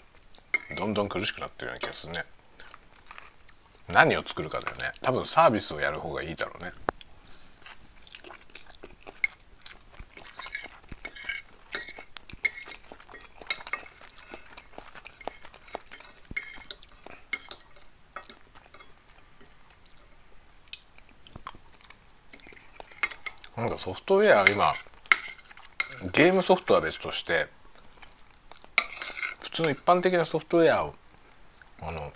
[0.77, 2.25] どんどん苦しくなってるような気がするね。
[3.88, 4.93] 何を作るかだよね。
[5.03, 6.73] 多分サービスをやる方がいいだろうね。
[23.57, 24.73] なんかソフトウェア今
[26.12, 27.47] ゲームソフトは別として
[29.53, 30.95] 通の一般的なソフトウェアを
[31.81, 32.12] あの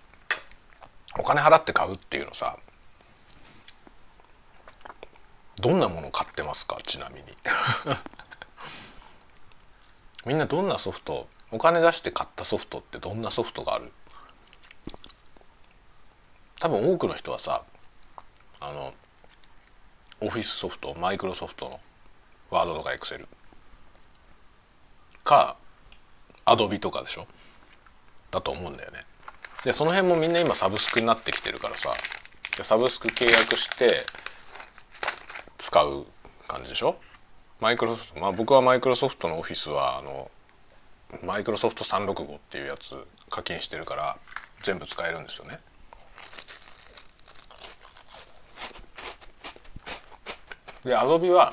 [1.19, 2.59] お金払って買うっていうのさ
[5.61, 6.79] どんなもの買ってますか？
[6.85, 7.23] ちなみに。
[10.27, 13.93] みんなどんなソフトお金出して買ったソフトってどんなソフトがある？
[16.61, 17.63] 多分多くの人はさ
[18.61, 18.93] あの
[20.21, 21.81] オフィスソフトマイクロソフトの
[22.51, 23.27] ワードとかエクセル。
[25.25, 25.57] か
[26.47, 27.27] アドビとかでしょ？
[28.31, 29.05] だと思うんだよね。
[29.65, 31.93] でその辺もみんな今サブスクになってきてるからさ
[32.63, 34.05] サブスク契約して
[35.59, 36.07] 使う
[36.47, 36.97] 感じでしょ？
[37.61, 40.31] マイクロソフトまあ僕はマイクロソフトのオフィスはあの
[41.25, 42.95] マイクロソフト365っていうやつ
[43.31, 44.17] 課金してるから
[44.63, 45.59] 全部使えるんですよね。
[50.85, 51.53] でアドビは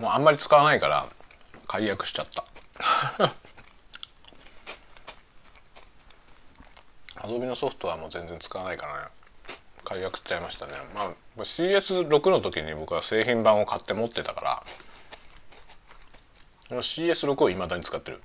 [0.00, 1.06] もうあんまり使わないから
[1.68, 2.26] 解約しちゃっ
[3.18, 3.34] た
[7.24, 9.08] アドビのソフトはもう全然使わないからね。
[9.82, 10.72] 解約しちゃいましたね。
[10.94, 14.62] まあ CS6 の時に僕は製品版を買って持ってたか
[16.68, 16.82] ら。
[16.82, 18.20] CS6 をいまだに使ってる。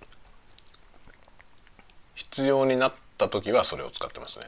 [2.13, 4.47] 必要になった時はそれを使ってますね。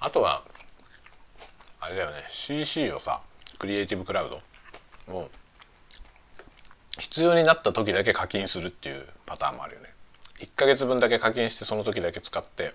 [0.00, 0.42] あとは
[1.80, 2.24] あれだよね。
[2.30, 3.20] CC をさ
[3.60, 4.40] クリエイティブクラウ
[5.08, 5.30] ドを
[7.16, 9.88] 必要になった時だけ課金するっていうパターンもあるよね
[10.40, 12.72] 1ヶ月分だけ課金してその時だけ使ってっ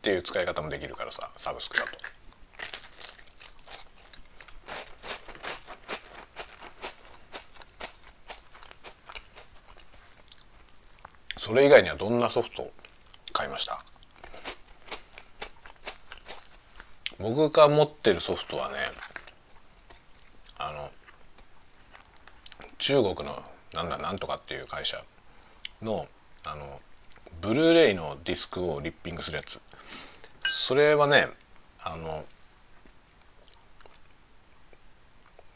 [0.00, 1.90] ていう使い方もできるからさサブスクだと。
[11.36, 12.72] それ以外にはどんなソフトを
[13.34, 13.84] 買いました？
[17.18, 18.76] 僕が持ってるソフトはね
[20.56, 20.90] あの
[22.82, 23.40] 中国の
[23.74, 25.00] なんだなんとかっていう会社
[25.82, 26.08] の
[26.44, 26.80] あの
[27.40, 29.60] ブルーレイのディスクをリッピングするやつ。
[30.44, 31.28] それはね
[31.80, 32.24] あの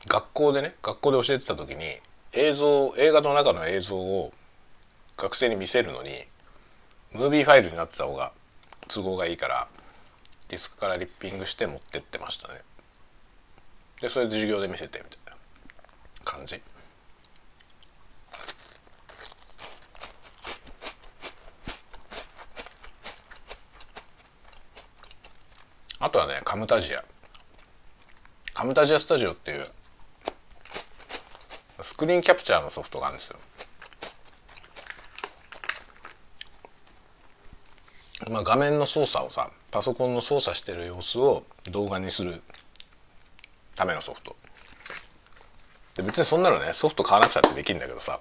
[0.07, 1.99] 学校でね学校で教えてた時に
[2.33, 4.33] 映像映画の中の映像を
[5.17, 6.11] 学生に見せるのに
[7.13, 8.31] ムービーファイルになってた方が
[8.87, 9.67] 都合がいいから
[10.47, 12.61] ディスクからリッピングして持ってってましたね。
[14.01, 15.37] でそれで授業で見せてみたいな
[16.25, 16.63] 感じ。
[26.07, 27.03] あとはねカムタジア。
[28.55, 29.67] カムタジアスタジオっていう
[31.81, 33.37] スクリーンキャプチャーのソフトがあるんですよ。
[38.31, 41.43] まあ、画面の操作をさパソコンの操作してる様子を
[41.73, 42.41] 動画にする
[43.75, 44.37] ためのソフト。
[45.97, 48.21] で別にそんなのねソフト買わなくちゃってできるんだけどさ。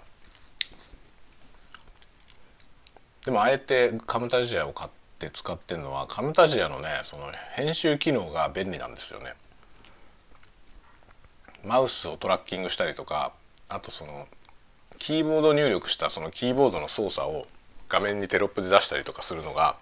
[3.26, 9.34] でもあえてカムタジアを買って使ってるのはカムタジアのねその編集機能が便利なんですよね
[11.64, 13.34] マウスをトラッキングしたりとか
[13.70, 14.28] あとその
[14.98, 17.46] キーボード入力したそのキーボードの操作を
[17.90, 19.76] 画面にテロップで出したりとかするのが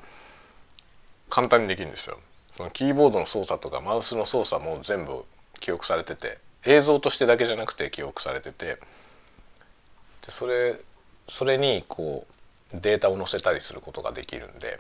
[1.30, 2.20] 簡単にできるんですよ。
[2.48, 5.26] そのキーボードの操作とかマウスの操作も全部
[5.60, 8.80] 記憶されてて映像としてだけじゃなくて記憶されててで
[10.30, 10.80] それ
[11.28, 12.28] それにこ
[12.72, 14.80] うデータを載せたりすることができるんで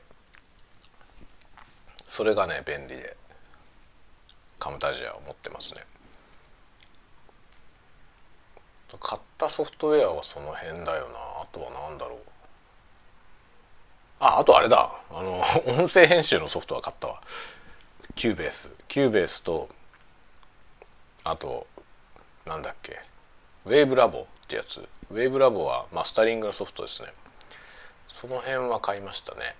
[2.13, 3.17] それがね便利で
[4.59, 5.81] カムタジアを持ってますね。
[8.99, 11.15] 買ったソフトウェアはその辺だよな。
[11.41, 12.19] あとは何だろう。
[14.19, 14.91] ああとあれだ。
[15.09, 15.43] あの
[15.75, 17.19] 音声編集のソフトは買ったわ。
[18.13, 19.67] Cubase Cubase と
[21.23, 21.65] あと
[22.45, 23.01] なんだっけ。
[23.65, 24.87] WaveLab ってやつ。
[25.09, 27.11] WaveLab はマスタリングのソフトですね。
[28.07, 29.55] その辺は買いましたね。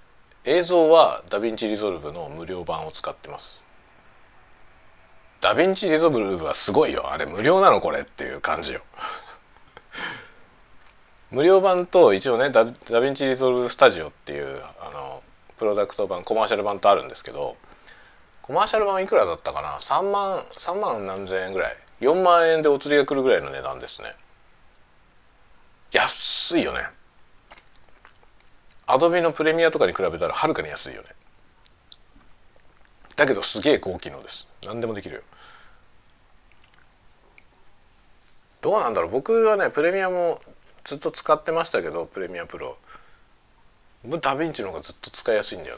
[0.45, 3.63] 映像は DaVinci Resolve の無料版を使ってます。
[5.39, 7.11] DaVinci Resolve はすごいよ。
[7.11, 8.81] あれ無料なのこれっていう感じよ。
[11.31, 15.23] 無料版と一応ねダ DaVinci Resolve Studio っていうあの
[15.57, 17.55] プロダクト版コマーシャル版とあるんですけど
[18.41, 21.77] コマーシャル版いくらだったかな？3万3万何千円ぐらい。
[22.01, 24.13] 4万円でお釣りが来るぐらいの値段ですね。
[25.93, 26.89] 安いよね。
[28.85, 31.07] Adobe のプレミアとかに比べたらはるかに安いよね。
[33.15, 34.47] だけどすげえ高機能です。
[34.65, 35.21] 何でもできるよ。
[38.61, 39.11] どうなんだろう。
[39.11, 40.39] 僕はねプレミアも
[40.83, 42.77] ずっと使ってましたけどプレミアプロ。
[44.03, 45.77] ダヴィンチの方がずっと使いやすいんだよ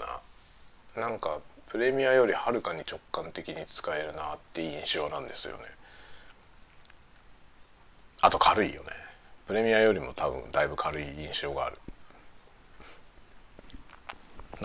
[0.95, 1.01] な。
[1.01, 5.63] なんかプレミアよりはるかに直感的に使えるなっていう印象なんですよね。
[8.21, 8.89] あと軽いよね。
[9.45, 11.77] プレミアよりも多分だいぶ軽い印象がある。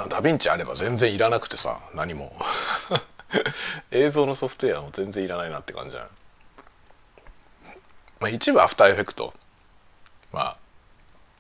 [0.09, 2.35] ダヴィンチあれば全然いらなくてさ何も。
[3.91, 6.11] 映像のソフトウェアも全然いらないなって感じじゃない
[8.19, 9.33] まあ一部 After Effects
[10.33, 10.57] まあ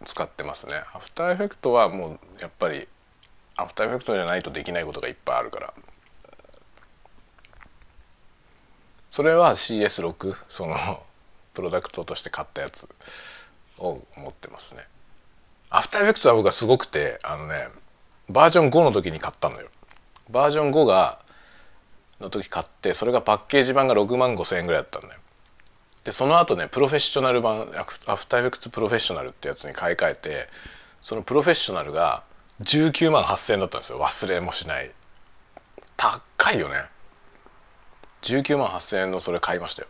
[0.04, 0.76] 使ってますね。
[0.94, 2.88] After Effects はもうやっぱり
[3.56, 5.74] After Effects じゃないとできないことがいっぱいあるから。
[9.10, 11.02] それは CS6 その
[11.52, 12.88] プロダクトとして買ったやつ
[13.78, 14.84] を持ってますね。
[15.68, 17.68] After Effects は僕はすごくてあのね
[18.30, 19.68] バージョン5の時に買ったのよ。
[20.30, 21.18] バージョン5が
[22.20, 25.20] の時買ってそれがパッケージ版が6万5千円ぐらいだったんだよ。
[26.04, 27.68] でその後ねプロフェッショナル版
[28.06, 30.48] アフターエフェクツプロフェッショナルってやつに買い替えて
[31.00, 32.22] そのプロフェッショナルが
[32.62, 33.98] 19万8,000円だったんですよ。
[33.98, 34.90] 忘れもしない。
[35.96, 36.84] 高いよね。
[38.22, 39.88] 19万8,000円のそれ買いましたよ。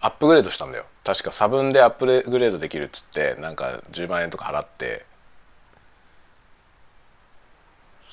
[0.00, 0.84] アップグレードしたんだよ。
[1.04, 5.06] 確か差分でアップグレードできるっつってなんか10万円とか払って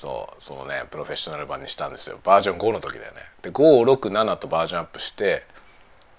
[0.00, 2.18] そうそのねプロフェッショナル版にしたんですよ。
[2.24, 3.20] バージョン5の時だよね。
[3.42, 5.44] で567とバージョンアップして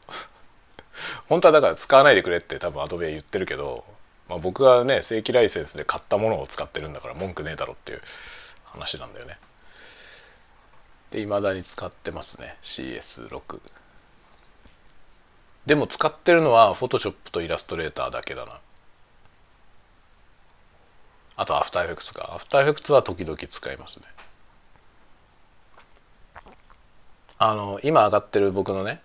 [1.28, 3.84] 本当はだから使わないでくれって多分アドベは言ってるけど、
[4.28, 8.00] まあ、僕はね正規ライセンスで買ったものを使ってるんだから文句ねえだろっていう
[8.64, 9.38] 話なんだよね。
[11.10, 13.60] で未だに使ってますね CS6
[15.66, 18.60] でも使ってるのはフォトショップとイラストレーターだけだな。
[21.36, 22.32] あとアフターエフェクツか。
[22.34, 24.04] アフターエフェクツは時々使いますね。
[27.38, 29.00] あの今上がってる僕のね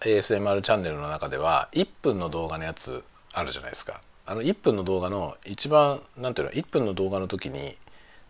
[0.00, 4.00] ASMR チャンネルの中では1分の動画のやつあるじゃないですか。
[4.26, 7.76] あの1分の動画の一番なんていうの1分の動画の時に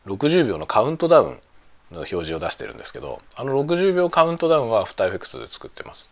[0.06, 1.26] 60秒のカウントダウン
[1.92, 6.10] の表示を出してるんですけどあの60秒カウントダウンはアフターエフェクツで作ってます。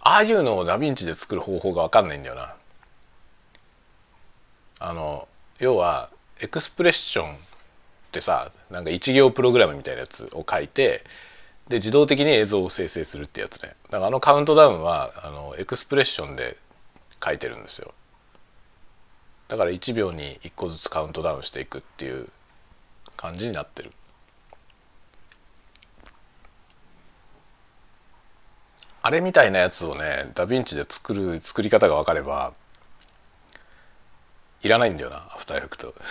[0.00, 2.54] ああいうのをダヴィンチで作る方法が分かんないんだよな。
[4.80, 5.26] あの
[5.58, 6.10] 要は
[6.40, 7.36] エクスプレッションっ
[8.12, 11.04] てさなんか一行プログラムみたいなやつを書いて
[11.68, 13.74] で自動的に映像を生成するってやつね。
[13.90, 16.56] だからあのカウントダウンはあのエクスプレッションで
[17.22, 17.92] 書いてるんですよ。
[19.48, 22.28] だから1秒に1個ずつカウントダウンしていくっていう
[23.16, 23.92] 感じになってる。
[29.02, 32.52] あれみたいなやつをねダヴィンチで作る作り方が分かれば
[34.62, 35.94] いらないんだよな After Effects。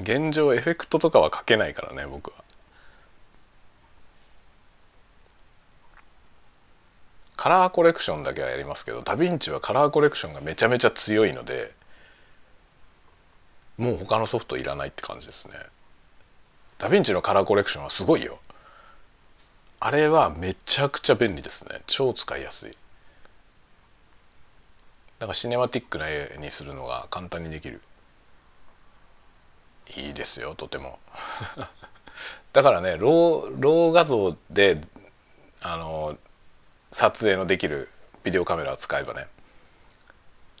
[0.00, 2.47] 現状エフェクトとかは書けないからね僕は。
[7.38, 11.72] カラーコレクションだけはやりますけどダヴィンチはカラーコレクションがめちゃめちゃ強いので
[13.78, 15.54] もう他のソフトいらないって感じですね。
[16.78, 18.40] ダヴィンチのカラーコレクションはすごいよ。
[19.78, 21.80] あれはめちゃくちゃ便利ですね。
[21.86, 22.76] 超使いやすい。
[25.20, 27.80] なんかシネマティックな絵にするのが簡単にできる。
[29.96, 30.98] いいですよとても。
[32.52, 34.80] だからねロー画像で
[35.62, 36.18] あの
[36.90, 37.88] 撮影のできる
[38.24, 39.26] ビデオカメラを使えばね。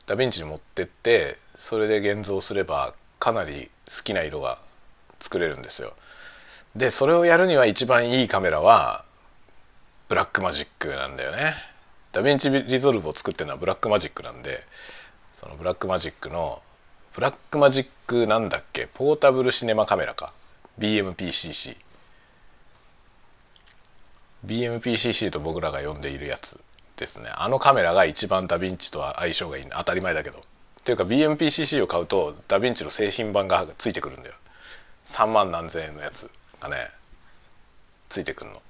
[0.06, 4.58] ダヴィンチに持ってってそれで現像すればかなり好きな色が
[5.20, 5.94] 作れるんですよ。
[6.76, 9.04] でそれをやるには一番いいカメラは
[10.08, 11.52] Blackmagic なんだよね。
[12.12, 14.64] DaVinci Resolve を作ってるのは Blackmagic なんで
[15.34, 16.62] その Blackmagic の
[17.14, 18.86] Blackmagic なんだっけ？
[18.86, 20.32] ポータブルシネマカメラか。
[20.78, 21.76] BMPCC
[24.46, 26.60] BMPCC と僕らが呼んでいるやつ
[26.96, 27.30] ですね。
[27.34, 29.66] あのカメラが一番ダヴィンチとは相性がいい。
[29.70, 30.38] 当たり前だけど。
[30.38, 30.42] っ
[30.84, 34.34] ていうか BMPCC を買うとダヴィンチの製品版がついてくるんだよ。
[35.04, 36.30] 3万何千円のやつ
[36.60, 36.88] がね
[38.08, 38.62] ついてくるの。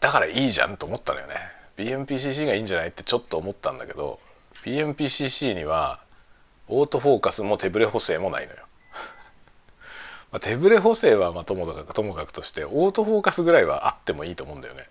[0.00, 1.34] だからいいじゃんと思ったのよね。
[1.76, 4.18] BMPCC がいいんじゃないってちょっと思ったんだけど
[4.64, 6.00] BMPCC には
[6.68, 8.65] オートフォーカスも手ブレ補正もないのよ。
[10.32, 14.88] まあ、手ブレ補正はまあともかくともかくとしてオートフォーカスぐらいはあってもいいと思うんだよね。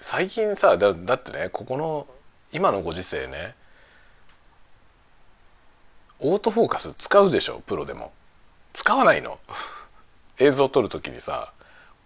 [0.00, 2.06] 最近さだだってねここの
[2.52, 3.54] 今のご時世ね
[6.20, 8.12] オートフォーカス使うでしょプロでも。
[8.72, 9.38] 使わないの。
[10.38, 11.52] 映像撮る時にさ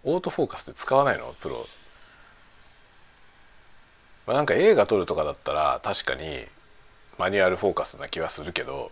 [0.03, 1.67] オートフォーカスで使わないのプロ。
[4.25, 6.45] まあ、なんか映画撮るとかだったら確かに
[7.17, 8.91] マニュアルフォーカスな気はするけど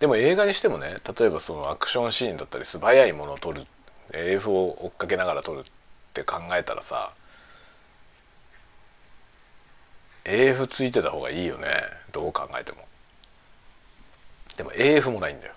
[0.00, 3.62] でも映画にしてもね例えばそのアクションシーンだったり素早いものを撮る
[4.12, 5.62] AF を追っかけながら撮るっ
[6.12, 7.12] て考えたらさ
[10.26, 11.68] AF ついてた方がいいよね。
[12.12, 12.78] どう考えても。
[14.56, 15.54] でも AF もないんだよ。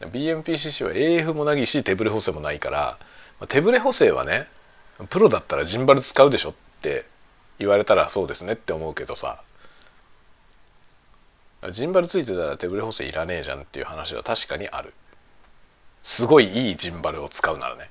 [0.00, 2.98] BMPCC は AF もないし手ブレ補正もないから
[3.48, 4.48] 手ブレ補正はね
[5.08, 7.06] プロだったらジンバル使うでしょって
[7.58, 9.40] 言われたらそうですねって思うけどさ。
[11.70, 14.94] ジンバルついてたら手ブレ補正いらねえじゃんっていう話は確かにある。
[16.02, 17.90] すごいいいジンバルを使うならね。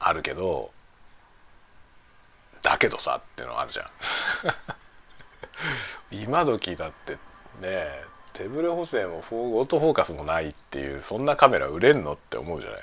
[0.00, 0.70] あるけど
[2.62, 3.86] だけどさっていうのあるじゃん。
[6.22, 7.18] 今時だって
[7.60, 12.82] ね手ブレ補正もフォオートフォーカスもないっていうそんなカメラ売れんのって思うじゃない？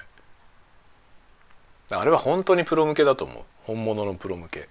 [2.01, 3.43] あれは本当にプロ向けだと思う。
[3.63, 4.67] 本物のプロ向け。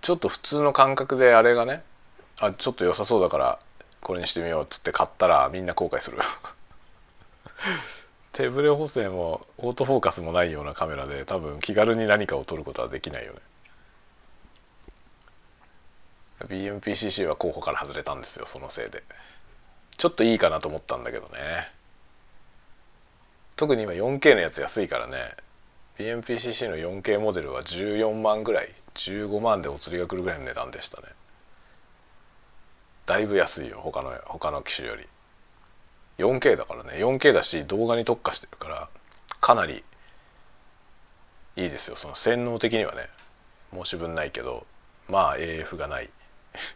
[0.00, 1.82] ちょっと普通の感覚であれがね
[2.40, 3.58] あちょっと良さそうだから
[4.00, 6.18] これにしてみようっつって買ったらみんな後悔する。
[8.32, 13.38] 手ブレ補正もオートフォーカスもないようなカメラで多分気軽に何かを撮ることはできないよね。
[16.48, 19.02] BMPCC は候補から外れたんですよそのせいで。
[19.96, 21.70] ちょっといいかなと思ったんだけどね。
[23.56, 25.16] 特に今 4K のやつ安いからね。
[25.98, 31.06] BMPCC の 4K モデルは14万ぐらい15万でお釣りが来るぐらいの値段でしたね。
[33.06, 35.06] だいぶ安いよ他の他の機種より。
[36.18, 36.92] 4K だからね。
[36.98, 38.88] 4K だし動画に特化してるから
[39.40, 39.84] かなり
[41.56, 41.96] いいですよ。
[41.96, 43.08] その性能的にはね。
[43.72, 44.66] 申し分ないけど
[45.08, 46.10] まあ AF がない。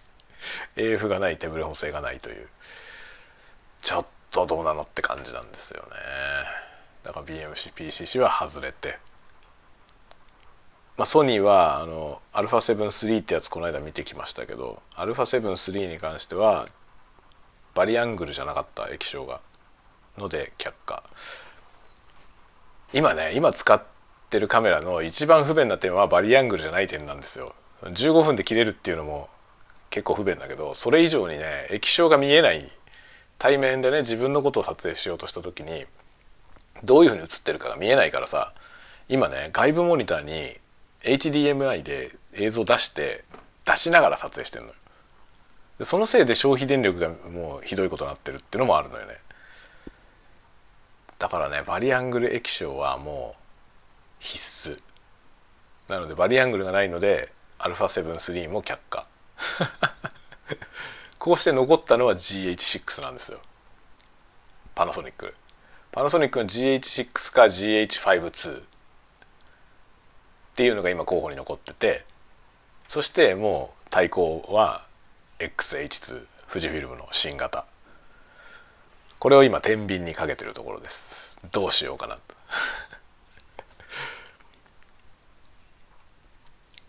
[0.76, 2.48] AF がない手ブレ補正がないという。
[3.80, 5.88] ちょっとどうなのって感じなんですよね。
[7.04, 8.98] だから BMCPCC は外れて。
[10.98, 16.66] まあ、ソニーはあの α7-3 ってやつこの間見てきましたけど α7-3 に関しては
[17.74, 19.40] バリアングルじゃなかった液晶が。
[20.18, 21.04] ので却下。
[22.92, 23.80] 今ね今使っ
[24.30, 27.54] てるカメラの一番不便な点はバリアングルじゃない点なんですよ。
[27.84, 29.28] 15分で切れるっていうのも
[29.90, 32.68] 結構不便だけどそれ以上にね液晶が見えない
[33.38, 35.86] 対面でね自分のことを撮影しようとした時に
[36.82, 38.52] どういうふうに映ってるかが見えないからさ
[39.08, 40.56] 今ね外部モニターに
[41.08, 43.24] HDMI で映像出して
[43.64, 44.74] 出しながら撮影してるのよ。
[45.84, 49.14] そのせいで消費電力がもうひどいことになってるっていうのもあるのよね。
[51.18, 53.42] だからねバリアングル液晶はもう
[54.18, 54.80] 必須。
[55.88, 59.06] なのでバリアングルがないので α7-3 も却下。
[61.18, 63.40] こうして残ったのは GH6 なんですよ。
[64.74, 65.34] パナソニック
[65.90, 68.62] パナソニックの GH6 か GH52
[70.58, 72.04] っていうのが今候補に残ってて
[72.88, 74.84] そしてもう対抗は
[75.38, 77.64] XH2 富士フィルムの新型。
[79.20, 81.38] これを今天秤にかけてるところです。
[81.52, 82.20] どうしようかなと。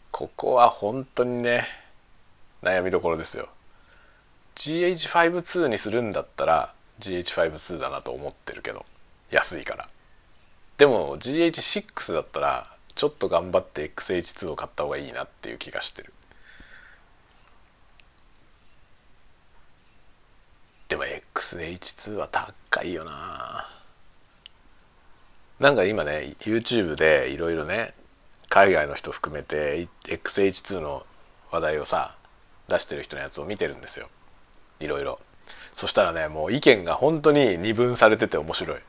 [0.10, 1.68] ここは本当にね
[2.64, 3.50] 悩みどころですよ。
[4.56, 8.84] GH52 にするんだったら GH52 だなと思ってるけど
[9.30, 9.88] 安いから。
[10.80, 16.12] でも GH6 だったらちょっと頑張って XH2 を買った方がいいなっていう気がしてる。
[20.90, 23.66] でも XH2 は高いよな。
[25.62, 27.94] なんか今ね YouTube でいろいろね
[28.50, 31.06] 海外の人含めて XH2 の
[31.52, 32.18] 話題をさ
[32.68, 34.10] 出してる人のやつを見てるんですよ。
[34.82, 35.22] いろいろ。
[35.74, 38.80] そしたらねもう意見が本当に二分されてて面白い。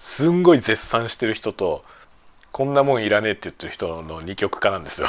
[0.00, 1.84] すんごい絶賛してる人と
[2.58, 5.06] こんなもんいらねえって言ってる人の二極化なんですよ。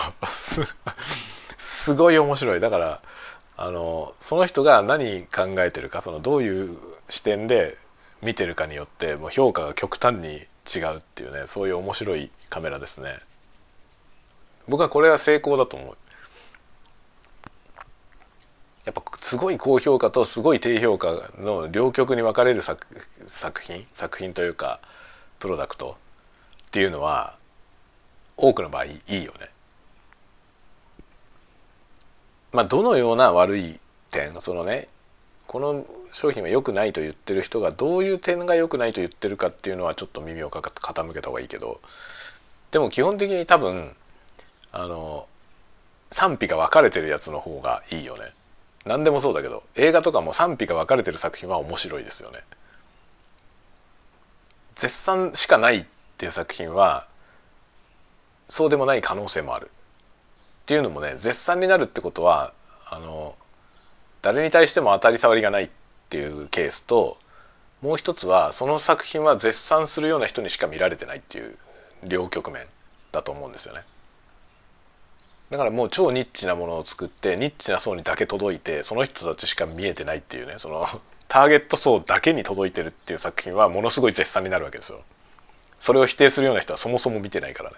[1.58, 2.60] すごい面白い。
[2.60, 3.02] だから
[3.58, 6.78] あのその人が何考えてるかそのどういう
[7.10, 7.76] 視点で
[8.22, 13.18] 見てるかによってもう評価が極端に違うっていうねそういう面白いカメラですね。
[14.68, 15.98] 僕はこれは成功だと思う。
[18.86, 22.86] やっぱすごい高評価とすごい低評価の両極に分かれる作
[23.64, 24.80] 品作品というか
[25.40, 25.98] プロダクト
[26.68, 27.39] っていうのは
[28.42, 29.50] 多くの場合いいよね。
[32.52, 33.80] まあどのような悪い
[34.12, 34.88] 点そのね
[35.46, 41.80] この商品は良くないと言ってる人がどういう点が良くないと言ってるかっていうのはちょっと耳を傾けた方がいいけど
[42.72, 43.96] でも基本的に多分
[44.72, 45.28] あの
[46.12, 48.34] 賛否が分かれてるやつの方がいいよね。
[48.86, 52.40] 何でもそうだけど映画とかも賛否が分かれてる作品は面白いですよね。
[54.76, 55.86] 絶賛しかないっ
[56.18, 57.06] ていう作品は
[58.50, 62.54] そうでもない可能性もあるっていうのもね絶賛になるってことは
[62.90, 63.36] あの
[64.22, 65.70] 誰に対しても当たり障りがないっ
[66.10, 67.18] ていうケースと
[67.82, 71.58] もう一つはその作品は絶賛するような人にしか見られてないっていう
[72.04, 72.66] 両局面
[73.12, 73.82] だと思うんですよね。
[75.50, 80.86] だからもう超ニッチなものを作ってニッチな層にだけ届いてその人たちしか見えてないっていうねその
[81.28, 85.02] ターゲット層だけに届いてるっていう作品はものすごい絶賛になるわけですよ。
[85.78, 87.78] それを否定するような人はそもそも見てないからね。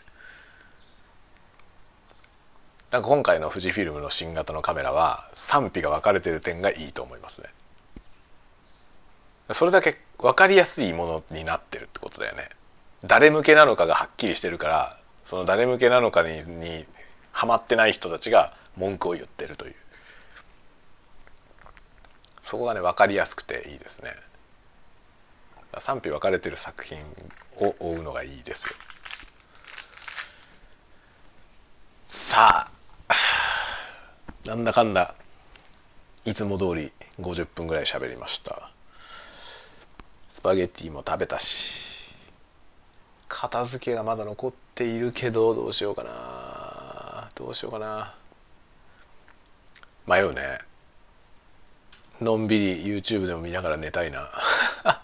[2.92, 7.48] なんか今回の富士フィルムの新型のカメラは賛否が分かれてる点がいいと思いますね。
[9.54, 12.50] それだけ分かりやすいものになってるってことだよね。
[13.06, 16.86] 誰向けなのかがはっきりしてるからその誰向けなのかにに
[17.32, 19.76] ハマってない人たちが文句を言ってるという
[22.42, 24.14] そこがね分かりやすくていいですね。
[25.78, 27.00] 賛否分かれてる作品
[27.62, 28.76] を追うのがいいですよ。
[32.10, 32.71] さあ
[34.52, 35.16] なんだかんだ
[36.26, 36.92] いつも通り
[37.22, 38.70] 50分ぐらい喋りました。
[40.28, 42.14] スパゲッティも食べたし
[43.30, 47.30] 片付けがまだ残っているけどどうしようかな。
[47.34, 48.14] どうしようかな。
[50.06, 50.60] 迷うね。
[52.20, 54.30] のんびり YouTube でも見ながら寝たいな。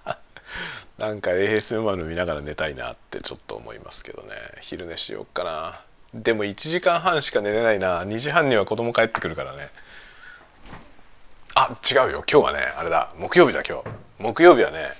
[0.99, 4.33] なんか ASMR 見ながら寝たいなってちょっと思いますけどね。
[4.59, 5.79] 昼寝しよっかな。
[6.13, 8.03] でも1時間半しか寝れないな。
[8.03, 9.69] 2時半には子供帰ってくるからね。
[11.55, 12.23] あ違うよ。
[12.31, 13.13] 今日はねあれだ。
[13.17, 13.83] 木曜日だ今日。
[14.19, 14.91] 木曜日はね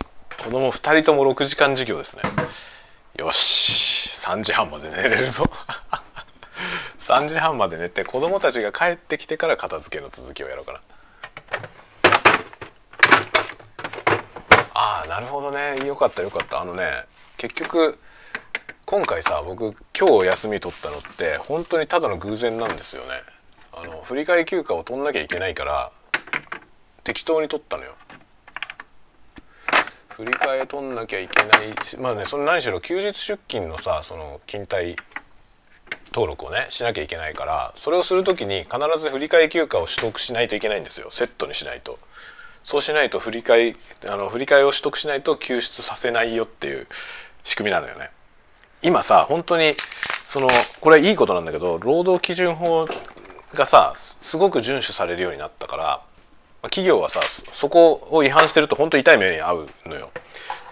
[0.44, 2.24] 子供2人とも6時間授業ですね。
[3.18, 4.10] よし。
[4.28, 5.50] 3時半まで寝れるぞ。
[7.00, 10.82] 3時半まで寝て子供たちが帰ってきてから片付けの続きをやろうかな。
[14.74, 15.78] ああなるほどね。
[15.86, 16.60] よかったよかった。
[16.60, 17.06] あのね
[17.38, 17.98] 結局
[18.90, 23.10] 今回さ僕今日休み取ったのって本当にただの偶然なんですよね。
[23.74, 25.92] あの振り替休暇を取んなきゃいけないから
[27.04, 27.96] 適当に取ったのよ。
[30.08, 34.96] 振り替え取んなきゃいけないしまあねその何しろ休日出勤のさその勤怠
[36.14, 41.12] 登録をねしなきゃいけないからそれをする時に必ず振り替休暇を取得しないといけないんですよ。
[41.12, 41.98] セットにしないと。
[42.64, 43.76] そうしないと振り替
[44.10, 46.88] あの振り替を取得しないと救出させないよっていう
[47.44, 48.12] 仕組みなのよね。
[48.84, 50.48] 今さ本当にその
[50.82, 52.88] これいいことなんだけど労働基準法
[53.54, 56.02] がさすごく遵守されるようになったから
[56.64, 57.22] 企業はさ
[57.54, 60.10] そこを違反してると本当痛い目に遭うのよ。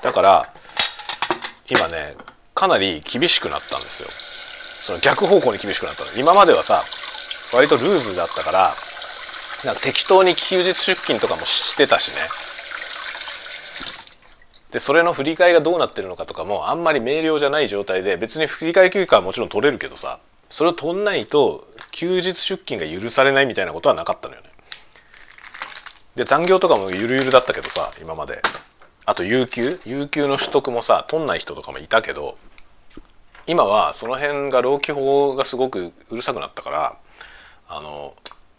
[0.03, 0.53] だから
[1.69, 2.15] 今ね
[2.53, 4.09] かなり厳しくなったんですよ。
[4.09, 6.11] その逆方向に厳しくなったの。
[6.19, 6.81] 今まではさ
[7.55, 8.73] 割とルーズだったから
[9.63, 12.54] なんか適当に休日出勤とかもしてたしね。
[14.75, 20.19] でそれの振り替えがどうなってるのかとかもあんまり明瞭じゃない状態で別に振り替え休暇はもちろん取れるけどさ
[20.49, 24.49] それを取んないと休日出勤が許されないみたいなことはなかったのよね。
[26.15, 28.41] で残業とかもゆるゆるだったけどさ今まで。
[29.05, 29.79] あと有給？
[29.85, 32.37] 有給の取得もさ取んない人とかもいたけど
[33.47, 36.97] 今はその辺が労基法がすごくうるさくなったから
[37.69, 38.13] あの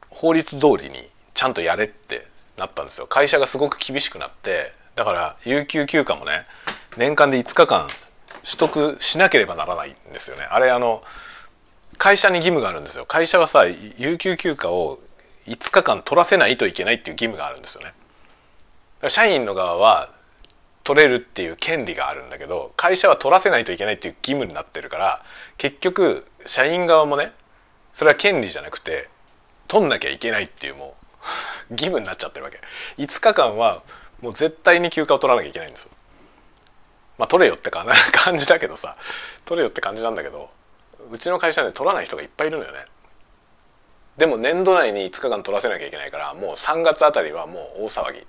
[0.08, 3.06] 法律通りにちゃんとやれってなったんですよ。
[3.06, 6.46] 会社がすごく厳しくなってだから有給休暇もね
[6.96, 7.86] 年間で5日間
[8.42, 10.44] 取得しなければならないんですよね。
[10.50, 11.02] あれあの
[11.98, 13.04] 会社に義務があるんですよ。
[13.06, 13.64] 会社はさ
[13.98, 14.98] 有給休暇を
[15.46, 17.92] 5日間取らせないといけないっていう義務があるんですよね。
[19.08, 20.10] 社員の側は
[20.84, 25.22] 取れるっていう権利があるんだけど会社は取らせないといけないっていう義務になってるから
[25.58, 27.32] 結局社員側もね
[27.92, 29.08] それは権利じゃなくて
[29.68, 30.94] 取んなきゃいけないっていうも
[31.70, 32.60] う 義務になっちゃってるわけ。
[32.98, 33.82] 5日間は
[34.20, 35.90] もう絶対に休暇を取らなきゃいけないんですよ。
[37.18, 37.86] まあ取れよって 感
[38.38, 38.96] じだけどさ
[39.44, 40.50] 取れよって感じなんだけど
[41.10, 42.84] うちの会社で取らない人がいっぱいいるのよね。
[44.16, 48.26] でも年度内に5日間取らせなきゃいけないからもう3月あたりはもう大騒ぎ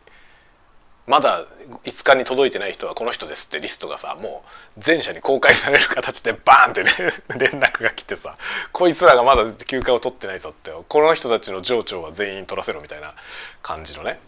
[1.07, 1.45] まだ
[1.85, 4.43] 5日に届いてない人はこの人ですってリストがさも
[4.77, 6.91] う全社に公開される形で バーンってね
[7.39, 8.35] 連絡が来てさ
[8.73, 13.13] こいつらがまだ休暇を取ってないぞってこの人たちの上長は全員取らせろみたいな
[13.61, 14.19] 感じのね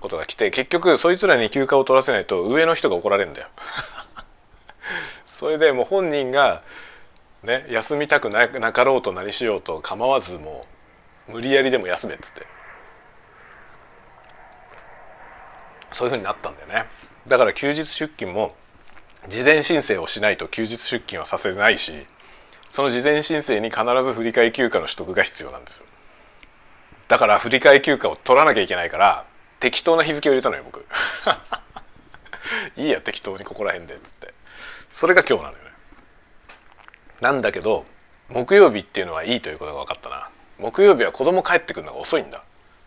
[0.00, 3.48] ことが来て結局そいつらに休暇を取らせないと上の人が怒られるんだよ。
[5.26, 6.62] それでもう本人が
[7.42, 10.66] ね休みたくなかろうと何しようと構わずも
[11.28, 12.46] う無理やりでも休めっつって。
[15.90, 16.86] そういうふうになったんだよね。
[17.26, 18.54] だから休日出勤も
[19.28, 22.06] 事前申請をしないと休日出勤はさせないし
[22.68, 25.86] その事前申請に必ず振り替休暇の取得が必要なんですよ。
[27.08, 29.24] だから振り替休暇を取らなきゃいけないから
[29.60, 30.86] 適当な日付を入れたのよ僕。
[32.76, 34.32] いいや適当にここら辺でっつって。
[34.90, 35.70] それが今日なのよね。
[37.20, 37.86] なんだけど
[38.28, 40.30] 木曜日っていうのはいいということが分かったな。
[40.58, 42.42] 木曜日は子供帰ってくるのが遅いんだ。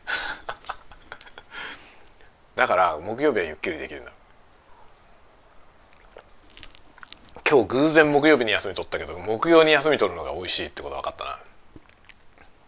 [2.55, 4.11] だから木曜日はゆっくりできるんだ。
[7.49, 11.39] 今日偶然木曜日に休み取ったけど木曜に休み取るのが美味しいってこと分かったな。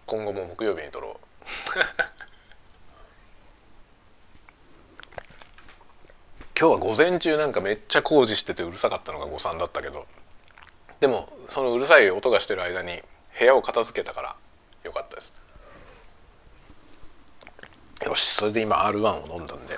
[0.06, 1.18] 今後も木曜日に取ろう。
[6.60, 10.06] 今日は午前中なんかめっちゃ工事しててうるさかったのが誤算だったけど
[11.00, 13.02] でもそのうるさい音がしてる間に
[13.38, 14.36] 部屋を片付けたから
[14.84, 15.34] よかったです。
[18.06, 19.74] よしそれで今 R1 を飲んだんで。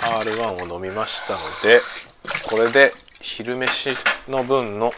[0.00, 1.38] R1 を飲みましたの
[1.72, 1.80] で
[2.50, 3.90] これで昼飯
[4.28, 4.90] の分の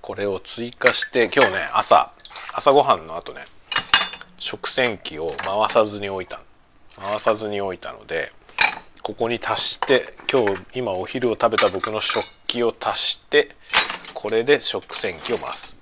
[0.00, 2.12] これを追加して今日ね朝
[2.54, 3.44] 朝ごはんの後ね
[4.38, 6.40] 食洗機を回さずに置いた
[6.98, 8.32] 回さずに置いたので
[9.02, 13.50] ここに足して今日今お昼を食べた僕の食器を足して
[14.14, 15.76] これで食洗機を回す。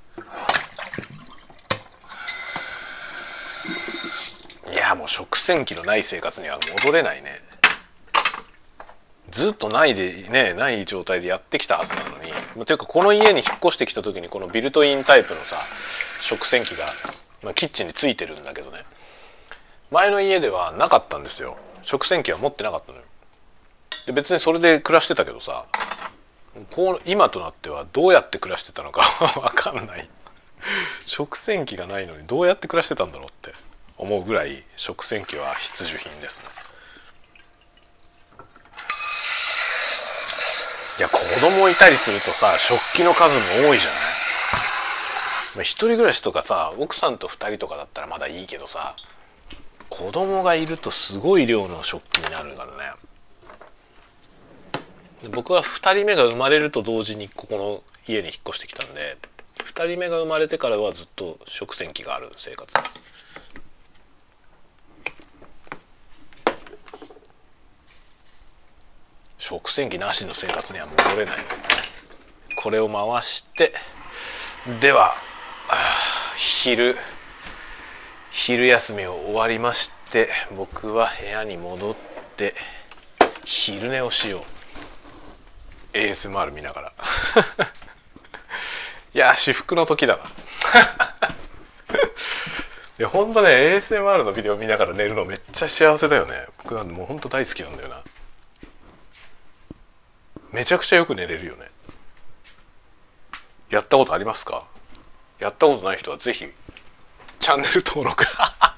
[4.73, 7.41] いやもう食洗機のない生活には戻れないね。
[9.31, 12.65] ずっとないでねない状態でやってきたはずなのに。
[12.65, 15.57] というかこの家に引っ越してきた時にこのビルトインタイプのさ
[16.25, 16.87] 食洗機が、
[17.43, 18.85] まあ、キッチンについてるんだけどね。
[19.91, 21.57] 前の家ではなかったんですよ。
[21.83, 23.05] 食洗機は持ってなかったのよ。
[24.07, 25.65] で別にそれで暮らしてたけどさ
[26.73, 29.03] こう今となってはどうやって暮らしてたのか
[29.41, 30.09] わかんない。
[31.07, 33.53] 食洗機がないのにどうやって暮らしてたんだろうって
[33.97, 36.59] 思うぐらい食洗機は必需品ですね。
[40.99, 43.99] いや子供いたりするとさ食器の数も多いじゃない。
[45.57, 48.95] まあ、一人暮らしとかさ奥さんと2人とかだったらまだいいけどさ
[49.89, 52.93] 子供がいるとすごい量の食器になるからね。
[55.33, 59.19] 僕は2人目が生まれると同時にここの家に引っ越してきたんで
[59.65, 62.99] 2人目が生まれてからはずっと食洗機がある生活です。
[69.39, 71.37] 食洗機なしの生活には戻れない。
[72.55, 73.73] これを回して
[74.81, 75.15] では
[76.37, 76.97] 昼。
[78.41, 81.97] 昼休みを終わりまして僕は部屋に戻っ
[82.37, 82.55] て
[83.45, 84.45] 昼寝をしよ
[85.93, 85.97] う。
[85.97, 86.93] ASMR 見ながら。
[89.13, 90.23] いや至福の時だな。
[93.01, 96.47] いやほんとね ASMR のビデオ見ながら寝るのめっちゃ幸せだよね。
[96.59, 98.05] 僕はもうほんと大好きなんだよな。
[100.53, 101.69] めちゃくちゃよく寝れるよね。
[103.69, 104.63] やったことありますか？
[105.41, 106.47] やったことない人は是非
[107.49, 108.27] チャンネル登録。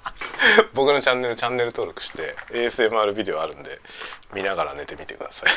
[0.74, 3.80] 僕のチャンネルチャンネル登録して ASMR ビデオあるんで
[4.32, 5.50] 見ながら寝てみてください。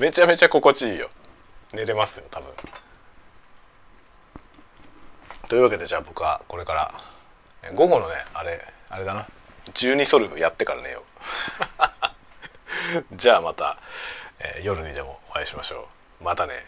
[0.00, 1.10] めちゃめちゃ心地いいよ。
[1.74, 2.54] 寝れますよ多分。
[5.50, 6.94] というわけでじゃあ僕はこれから
[7.74, 9.26] 午後のねあれあれだな。
[9.74, 11.04] 12ソルブやってから寝よ
[13.02, 13.04] う。
[13.18, 13.76] じゃあまた、
[14.38, 15.86] えー、夜にでもお会いしましょ
[16.22, 16.24] う。
[16.24, 16.64] またね。